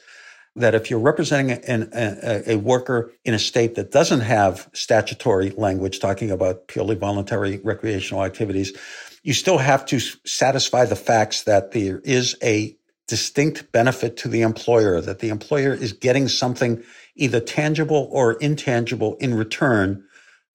that 0.55 0.75
if 0.75 0.89
you're 0.89 0.99
representing 0.99 1.51
an, 1.51 1.89
a, 1.93 2.53
a, 2.53 2.55
worker 2.57 3.13
in 3.23 3.33
a 3.33 3.39
state 3.39 3.75
that 3.75 3.91
doesn't 3.91 4.21
have 4.21 4.69
statutory 4.73 5.51
language 5.51 5.99
talking 5.99 6.31
about 6.31 6.67
purely 6.67 6.95
voluntary 6.95 7.59
recreational 7.63 8.23
activities, 8.23 8.77
you 9.23 9.33
still 9.33 9.57
have 9.57 9.85
to 9.85 9.99
satisfy 9.99 10.85
the 10.85 10.95
facts 10.95 11.43
that 11.43 11.71
there 11.71 11.99
is 11.99 12.35
a 12.43 12.75
distinct 13.07 13.71
benefit 13.71 14.17
to 14.17 14.27
the 14.27 14.41
employer, 14.41 15.01
that 15.01 15.19
the 15.19 15.29
employer 15.29 15.73
is 15.73 15.93
getting 15.93 16.27
something 16.27 16.83
either 17.15 17.39
tangible 17.39 18.07
or 18.11 18.33
intangible 18.33 19.15
in 19.15 19.33
return 19.33 20.03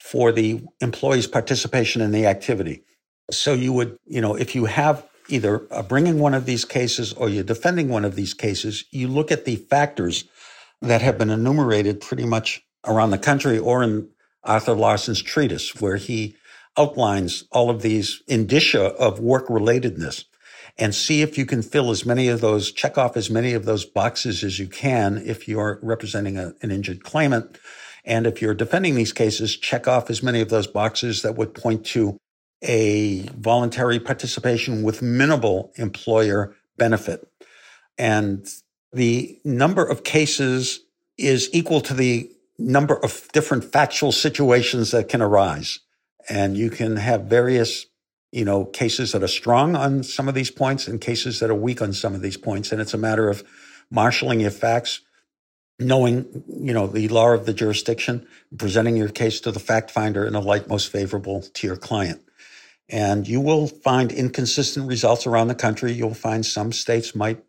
for 0.00 0.32
the 0.32 0.62
employee's 0.80 1.26
participation 1.26 2.00
in 2.02 2.12
the 2.12 2.26
activity. 2.26 2.82
So 3.30 3.54
you 3.54 3.72
would, 3.72 3.98
you 4.06 4.20
know, 4.20 4.34
if 4.34 4.54
you 4.54 4.66
have 4.66 5.06
either 5.28 5.66
uh, 5.70 5.82
bringing 5.82 6.18
one 6.18 6.34
of 6.34 6.46
these 6.46 6.64
cases 6.64 7.12
or 7.12 7.28
you're 7.28 7.44
defending 7.44 7.88
one 7.88 8.04
of 8.04 8.14
these 8.14 8.34
cases, 8.34 8.84
you 8.90 9.08
look 9.08 9.30
at 9.32 9.44
the 9.44 9.56
factors 9.56 10.24
that 10.82 11.02
have 11.02 11.18
been 11.18 11.30
enumerated 11.30 12.00
pretty 12.00 12.26
much 12.26 12.62
around 12.86 13.10
the 13.10 13.18
country 13.18 13.58
or 13.58 13.82
in 13.82 14.08
Arthur 14.42 14.74
Larson's 14.74 15.22
treatise, 15.22 15.80
where 15.80 15.96
he 15.96 16.36
outlines 16.76 17.44
all 17.50 17.70
of 17.70 17.82
these 17.82 18.22
indicia 18.26 18.86
of 18.96 19.20
work 19.20 19.46
relatedness 19.48 20.24
and 20.76 20.94
see 20.94 21.22
if 21.22 21.38
you 21.38 21.46
can 21.46 21.62
fill 21.62 21.90
as 21.90 22.04
many 22.04 22.28
of 22.28 22.40
those, 22.40 22.72
check 22.72 22.98
off 22.98 23.16
as 23.16 23.30
many 23.30 23.52
of 23.52 23.64
those 23.64 23.84
boxes 23.84 24.42
as 24.42 24.58
you 24.58 24.66
can 24.66 25.22
if 25.24 25.46
you're 25.46 25.78
representing 25.82 26.36
a, 26.36 26.52
an 26.62 26.70
injured 26.70 27.04
claimant. 27.04 27.58
And 28.04 28.26
if 28.26 28.42
you're 28.42 28.54
defending 28.54 28.96
these 28.96 29.12
cases, 29.12 29.56
check 29.56 29.86
off 29.86 30.10
as 30.10 30.22
many 30.22 30.40
of 30.40 30.48
those 30.48 30.66
boxes 30.66 31.22
that 31.22 31.36
would 31.36 31.54
point 31.54 31.86
to 31.86 32.18
a 32.62 33.22
voluntary 33.36 34.00
participation 34.00 34.82
with 34.82 35.02
minimal 35.02 35.72
employer 35.76 36.54
benefit. 36.76 37.28
And 37.98 38.46
the 38.92 39.38
number 39.44 39.84
of 39.84 40.04
cases 40.04 40.80
is 41.18 41.48
equal 41.52 41.80
to 41.82 41.94
the 41.94 42.30
number 42.58 42.96
of 42.96 43.28
different 43.32 43.64
factual 43.64 44.12
situations 44.12 44.92
that 44.92 45.08
can 45.08 45.20
arise. 45.20 45.80
And 46.28 46.56
you 46.56 46.70
can 46.70 46.96
have 46.96 47.22
various, 47.22 47.86
you 48.32 48.44
know, 48.44 48.64
cases 48.64 49.12
that 49.12 49.22
are 49.22 49.28
strong 49.28 49.76
on 49.76 50.02
some 50.02 50.28
of 50.28 50.34
these 50.34 50.50
points 50.50 50.88
and 50.88 51.00
cases 51.00 51.40
that 51.40 51.50
are 51.50 51.54
weak 51.54 51.82
on 51.82 51.92
some 51.92 52.14
of 52.14 52.22
these 52.22 52.36
points. 52.36 52.72
And 52.72 52.80
it's 52.80 52.94
a 52.94 52.98
matter 52.98 53.28
of 53.28 53.44
marshaling 53.90 54.40
your 54.40 54.50
facts, 54.50 55.00
knowing, 55.78 56.44
you 56.48 56.72
know, 56.72 56.86
the 56.86 57.08
law 57.08 57.32
of 57.32 57.46
the 57.46 57.52
jurisdiction, 57.52 58.26
presenting 58.56 58.96
your 58.96 59.08
case 59.08 59.40
to 59.40 59.52
the 59.52 59.60
fact 59.60 59.90
finder 59.90 60.24
in 60.24 60.34
a 60.34 60.40
light 60.40 60.68
most 60.68 60.90
favorable 60.90 61.42
to 61.42 61.66
your 61.66 61.76
client. 61.76 62.22
And 62.88 63.26
you 63.26 63.40
will 63.40 63.66
find 63.66 64.12
inconsistent 64.12 64.86
results 64.86 65.26
around 65.26 65.48
the 65.48 65.54
country. 65.54 65.92
You'll 65.92 66.14
find 66.14 66.44
some 66.44 66.72
states 66.72 67.14
might 67.14 67.42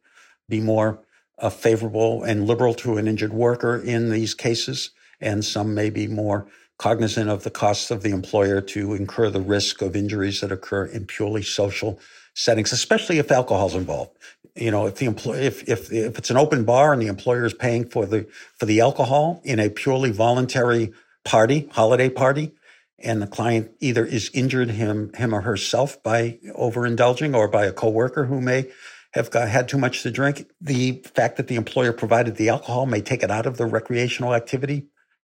be 0.48 0.62
more 0.62 1.00
uh, 1.38 1.50
favorable 1.50 2.24
and 2.24 2.48
liberal 2.48 2.74
to 2.76 2.98
an 2.98 3.08
injured 3.08 3.34
worker 3.34 3.78
in 3.78 4.10
these 4.10 4.34
cases, 4.34 4.92
and 5.20 5.44
some 5.44 5.74
may 5.74 5.90
be 5.90 6.08
more 6.08 6.48
cognizant 6.78 7.30
of 7.30 7.44
the 7.44 7.50
costs 7.50 7.92
of 7.92 8.04
the 8.04 8.12
employer 8.12 8.62
to 8.62 8.94
incur 8.94 9.30
the 9.30 9.42
risk 9.42 9.82
of 9.82 9.96
injuries 9.96 10.42
that 10.42 10.52
occur 10.52 10.86
in 10.86 11.06
purely 11.06 11.42
social 11.42 12.00
settings, 12.34 12.72
especially 12.72 13.18
if 13.18 13.32
alcohol 13.32 13.68
is 13.68 13.76
involved. 13.76 14.12
You 14.56 14.72
know, 14.72 14.86
if 14.86 14.96
the 14.96 15.06
employer, 15.06 15.40
if, 15.40 15.68
if, 15.68 15.92
if 15.92 16.18
it's 16.18 16.30
an 16.30 16.38
open 16.38 16.64
bar 16.64 16.94
and 16.94 17.02
the 17.02 17.08
employer 17.08 17.46
is 17.46 17.54
paying 17.54 17.86
for 17.86 18.06
the, 18.06 18.28
for 18.58 18.66
the 18.66 18.82
alcohol 18.82 19.42
in 19.44 19.60
a 19.60 19.70
purely 19.70 20.12
voluntary 20.12 20.94
party, 21.24 21.68
holiday 21.72 22.10
party, 22.10 22.54
and 23.00 23.22
the 23.22 23.28
client 23.28 23.72
either 23.80 24.06
is 24.06 24.32
injured 24.34 24.72
him 24.72 25.12
him 25.14 25.34
or 25.34 25.42
herself 25.42 26.02
by 26.04 26.40
overindulging 26.58 27.36
or 27.36 27.48
by 27.48 27.66
a 27.66 27.72
coworker 27.72 28.26
who 28.26 28.42
may 28.42 28.72
have 29.14 29.32
got, 29.32 29.48
had 29.48 29.68
too 29.68 29.78
much 29.78 30.04
to 30.04 30.12
drink. 30.12 30.50
The 30.60 31.04
fact 31.14 31.38
that 31.38 31.48
the 31.48 31.56
employer 31.56 31.94
provided 31.94 32.36
the 32.36 32.50
alcohol 32.50 32.86
may 32.86 33.02
take 33.02 33.24
it 33.24 33.32
out 33.32 33.46
of 33.46 33.58
the 33.58 33.66
recreational 33.66 34.34
activity 34.34 34.88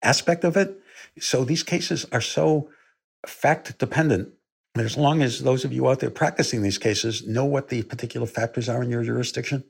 aspect 0.02 0.44
of 0.44 0.56
it. 0.56 0.78
So 1.18 1.44
these 1.44 1.62
cases 1.62 2.06
are 2.12 2.20
so 2.20 2.70
fact 3.26 3.78
dependent. 3.78 4.32
And 4.74 4.84
as 4.84 4.96
long 4.96 5.22
as 5.22 5.40
those 5.40 5.64
of 5.64 5.72
you 5.72 5.88
out 5.88 6.00
there 6.00 6.10
practicing 6.10 6.62
these 6.62 6.78
cases 6.78 7.26
know 7.26 7.44
what 7.44 7.68
the 7.68 7.82
particular 7.82 8.26
factors 8.26 8.68
are 8.68 8.82
in 8.82 8.90
your 8.90 9.02
jurisdiction 9.02 9.64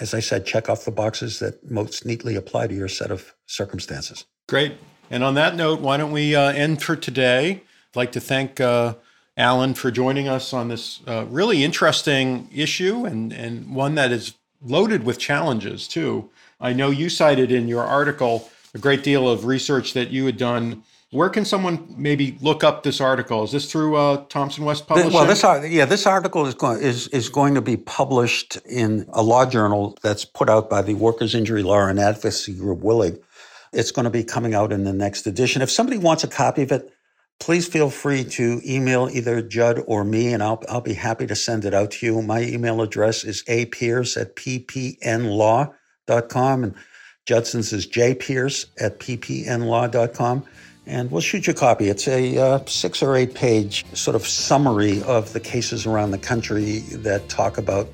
as 0.00 0.14
i 0.14 0.20
said 0.20 0.46
check 0.46 0.68
off 0.68 0.84
the 0.84 0.90
boxes 0.90 1.38
that 1.38 1.70
most 1.70 2.04
neatly 2.04 2.36
apply 2.36 2.66
to 2.66 2.74
your 2.74 2.88
set 2.88 3.10
of 3.10 3.34
circumstances. 3.46 4.24
Great 4.48 4.78
and 5.10 5.24
on 5.24 5.34
that 5.34 5.56
note, 5.56 5.80
why 5.80 5.96
don't 5.96 6.12
we 6.12 6.34
uh, 6.34 6.50
end 6.50 6.82
for 6.82 6.96
today? 6.96 7.62
I'd 7.90 7.96
like 7.96 8.12
to 8.12 8.20
thank 8.20 8.60
uh, 8.60 8.94
Alan 9.36 9.74
for 9.74 9.90
joining 9.90 10.28
us 10.28 10.52
on 10.52 10.68
this 10.68 11.00
uh, 11.06 11.24
really 11.28 11.64
interesting 11.64 12.48
issue 12.54 13.06
and, 13.06 13.32
and 13.32 13.74
one 13.74 13.94
that 13.94 14.12
is 14.12 14.34
loaded 14.62 15.04
with 15.04 15.18
challenges, 15.18 15.88
too. 15.88 16.28
I 16.60 16.72
know 16.72 16.90
you 16.90 17.08
cited 17.08 17.52
in 17.52 17.68
your 17.68 17.84
article 17.84 18.50
a 18.74 18.78
great 18.78 19.02
deal 19.02 19.28
of 19.28 19.44
research 19.44 19.94
that 19.94 20.10
you 20.10 20.26
had 20.26 20.36
done. 20.36 20.82
Where 21.10 21.30
can 21.30 21.44
someone 21.44 21.94
maybe 21.96 22.36
look 22.42 22.62
up 22.62 22.82
this 22.82 23.00
article? 23.00 23.42
Is 23.44 23.52
this 23.52 23.70
through 23.70 23.96
uh, 23.96 24.24
Thomson 24.28 24.64
West 24.64 24.86
Publishing? 24.86 25.12
Well, 25.12 25.24
this 25.24 25.42
yeah, 25.72 25.86
this 25.86 26.06
article 26.06 26.44
is 26.44 26.54
going 26.54 26.82
is 26.82 27.08
is 27.08 27.30
going 27.30 27.54
to 27.54 27.62
be 27.62 27.78
published 27.78 28.56
in 28.66 29.06
a 29.14 29.22
law 29.22 29.46
journal 29.46 29.96
that's 30.02 30.26
put 30.26 30.50
out 30.50 30.68
by 30.68 30.82
the 30.82 30.94
Workers 30.94 31.34
Injury 31.34 31.62
Law 31.62 31.86
and 31.86 31.98
Advocacy 31.98 32.54
Group 32.54 32.80
WILIG. 32.80 33.22
It's 33.72 33.90
going 33.90 34.04
to 34.04 34.10
be 34.10 34.24
coming 34.24 34.54
out 34.54 34.72
in 34.72 34.84
the 34.84 34.92
next 34.92 35.26
edition. 35.26 35.62
If 35.62 35.70
somebody 35.70 35.98
wants 35.98 36.24
a 36.24 36.28
copy 36.28 36.62
of 36.62 36.72
it, 36.72 36.92
please 37.40 37.68
feel 37.68 37.90
free 37.90 38.24
to 38.24 38.60
email 38.64 39.08
either 39.12 39.40
Judd 39.42 39.82
or 39.86 40.04
me, 40.04 40.32
and 40.32 40.42
I'll, 40.42 40.62
I'll 40.68 40.80
be 40.80 40.94
happy 40.94 41.26
to 41.26 41.36
send 41.36 41.64
it 41.64 41.74
out 41.74 41.92
to 41.92 42.06
you. 42.06 42.22
My 42.22 42.42
email 42.42 42.82
address 42.82 43.24
is 43.24 43.44
apierce 43.48 44.16
at 44.16 44.34
ppnlaw.com, 44.36 45.74
and 46.64 46.74
Judson's 47.26 47.72
is 47.72 47.86
jpierce 47.86 48.66
at 48.80 48.98
ppnlaw.com. 48.98 50.44
And 50.86 51.10
we'll 51.10 51.20
shoot 51.20 51.46
you 51.46 51.50
a 51.52 51.56
copy. 51.56 51.90
It's 51.90 52.08
a 52.08 52.38
uh, 52.38 52.64
six 52.64 53.02
or 53.02 53.14
eight 53.14 53.34
page 53.34 53.84
sort 53.94 54.14
of 54.14 54.26
summary 54.26 55.02
of 55.02 55.34
the 55.34 55.40
cases 55.40 55.84
around 55.84 56.12
the 56.12 56.18
country 56.18 56.78
that 56.92 57.28
talk 57.28 57.58
about 57.58 57.86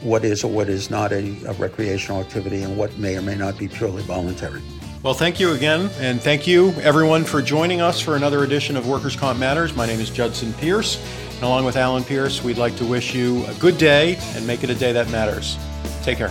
what 0.00 0.24
is 0.24 0.42
or 0.44 0.50
what 0.50 0.70
is 0.70 0.88
not 0.88 1.12
a, 1.12 1.36
a 1.44 1.52
recreational 1.54 2.20
activity 2.22 2.62
and 2.62 2.78
what 2.78 2.96
may 2.96 3.18
or 3.18 3.22
may 3.22 3.36
not 3.36 3.58
be 3.58 3.68
purely 3.68 4.02
voluntary. 4.04 4.62
Well, 5.00 5.14
thank 5.14 5.38
you 5.38 5.52
again, 5.52 5.90
and 6.00 6.20
thank 6.20 6.44
you 6.48 6.70
everyone 6.80 7.24
for 7.24 7.40
joining 7.40 7.80
us 7.80 8.00
for 8.00 8.16
another 8.16 8.42
edition 8.42 8.76
of 8.76 8.88
Workers' 8.88 9.14
Comp 9.14 9.38
Matters. 9.38 9.76
My 9.76 9.86
name 9.86 10.00
is 10.00 10.10
Judson 10.10 10.52
Pierce, 10.54 11.00
and 11.34 11.44
along 11.44 11.64
with 11.64 11.76
Alan 11.76 12.02
Pierce, 12.02 12.42
we'd 12.42 12.58
like 12.58 12.74
to 12.78 12.84
wish 12.84 13.14
you 13.14 13.46
a 13.46 13.54
good 13.54 13.78
day 13.78 14.16
and 14.34 14.44
make 14.44 14.64
it 14.64 14.70
a 14.70 14.74
day 14.74 14.90
that 14.90 15.08
matters. 15.10 15.56
Take 16.02 16.18
care. 16.18 16.30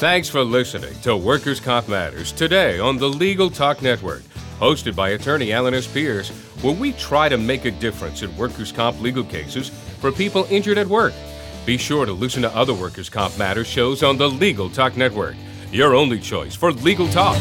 Thanks 0.00 0.28
for 0.28 0.42
listening 0.42 0.98
to 1.02 1.16
Workers' 1.16 1.60
Comp 1.60 1.88
Matters 1.88 2.32
today 2.32 2.80
on 2.80 2.96
the 2.96 3.08
Legal 3.08 3.48
Talk 3.48 3.82
Network, 3.82 4.22
hosted 4.58 4.96
by 4.96 5.10
attorney 5.10 5.52
Alan 5.52 5.72
S. 5.72 5.86
Pierce, 5.86 6.30
where 6.62 6.74
we 6.74 6.90
try 6.94 7.28
to 7.28 7.38
make 7.38 7.66
a 7.66 7.70
difference 7.70 8.22
in 8.22 8.36
workers' 8.36 8.72
comp 8.72 9.00
legal 9.00 9.22
cases 9.22 9.68
for 10.00 10.10
people 10.10 10.44
injured 10.50 10.76
at 10.76 10.88
work. 10.88 11.12
Be 11.66 11.76
sure 11.76 12.04
to 12.04 12.12
listen 12.12 12.42
to 12.42 12.52
other 12.52 12.74
Workers' 12.74 13.08
Comp 13.08 13.38
Matters 13.38 13.68
shows 13.68 14.02
on 14.02 14.16
the 14.16 14.28
Legal 14.28 14.68
Talk 14.68 14.96
Network, 14.96 15.36
your 15.72 15.94
only 15.94 16.18
choice 16.18 16.54
for 16.54 16.72
legal 16.72 17.08
talk. 17.08 17.36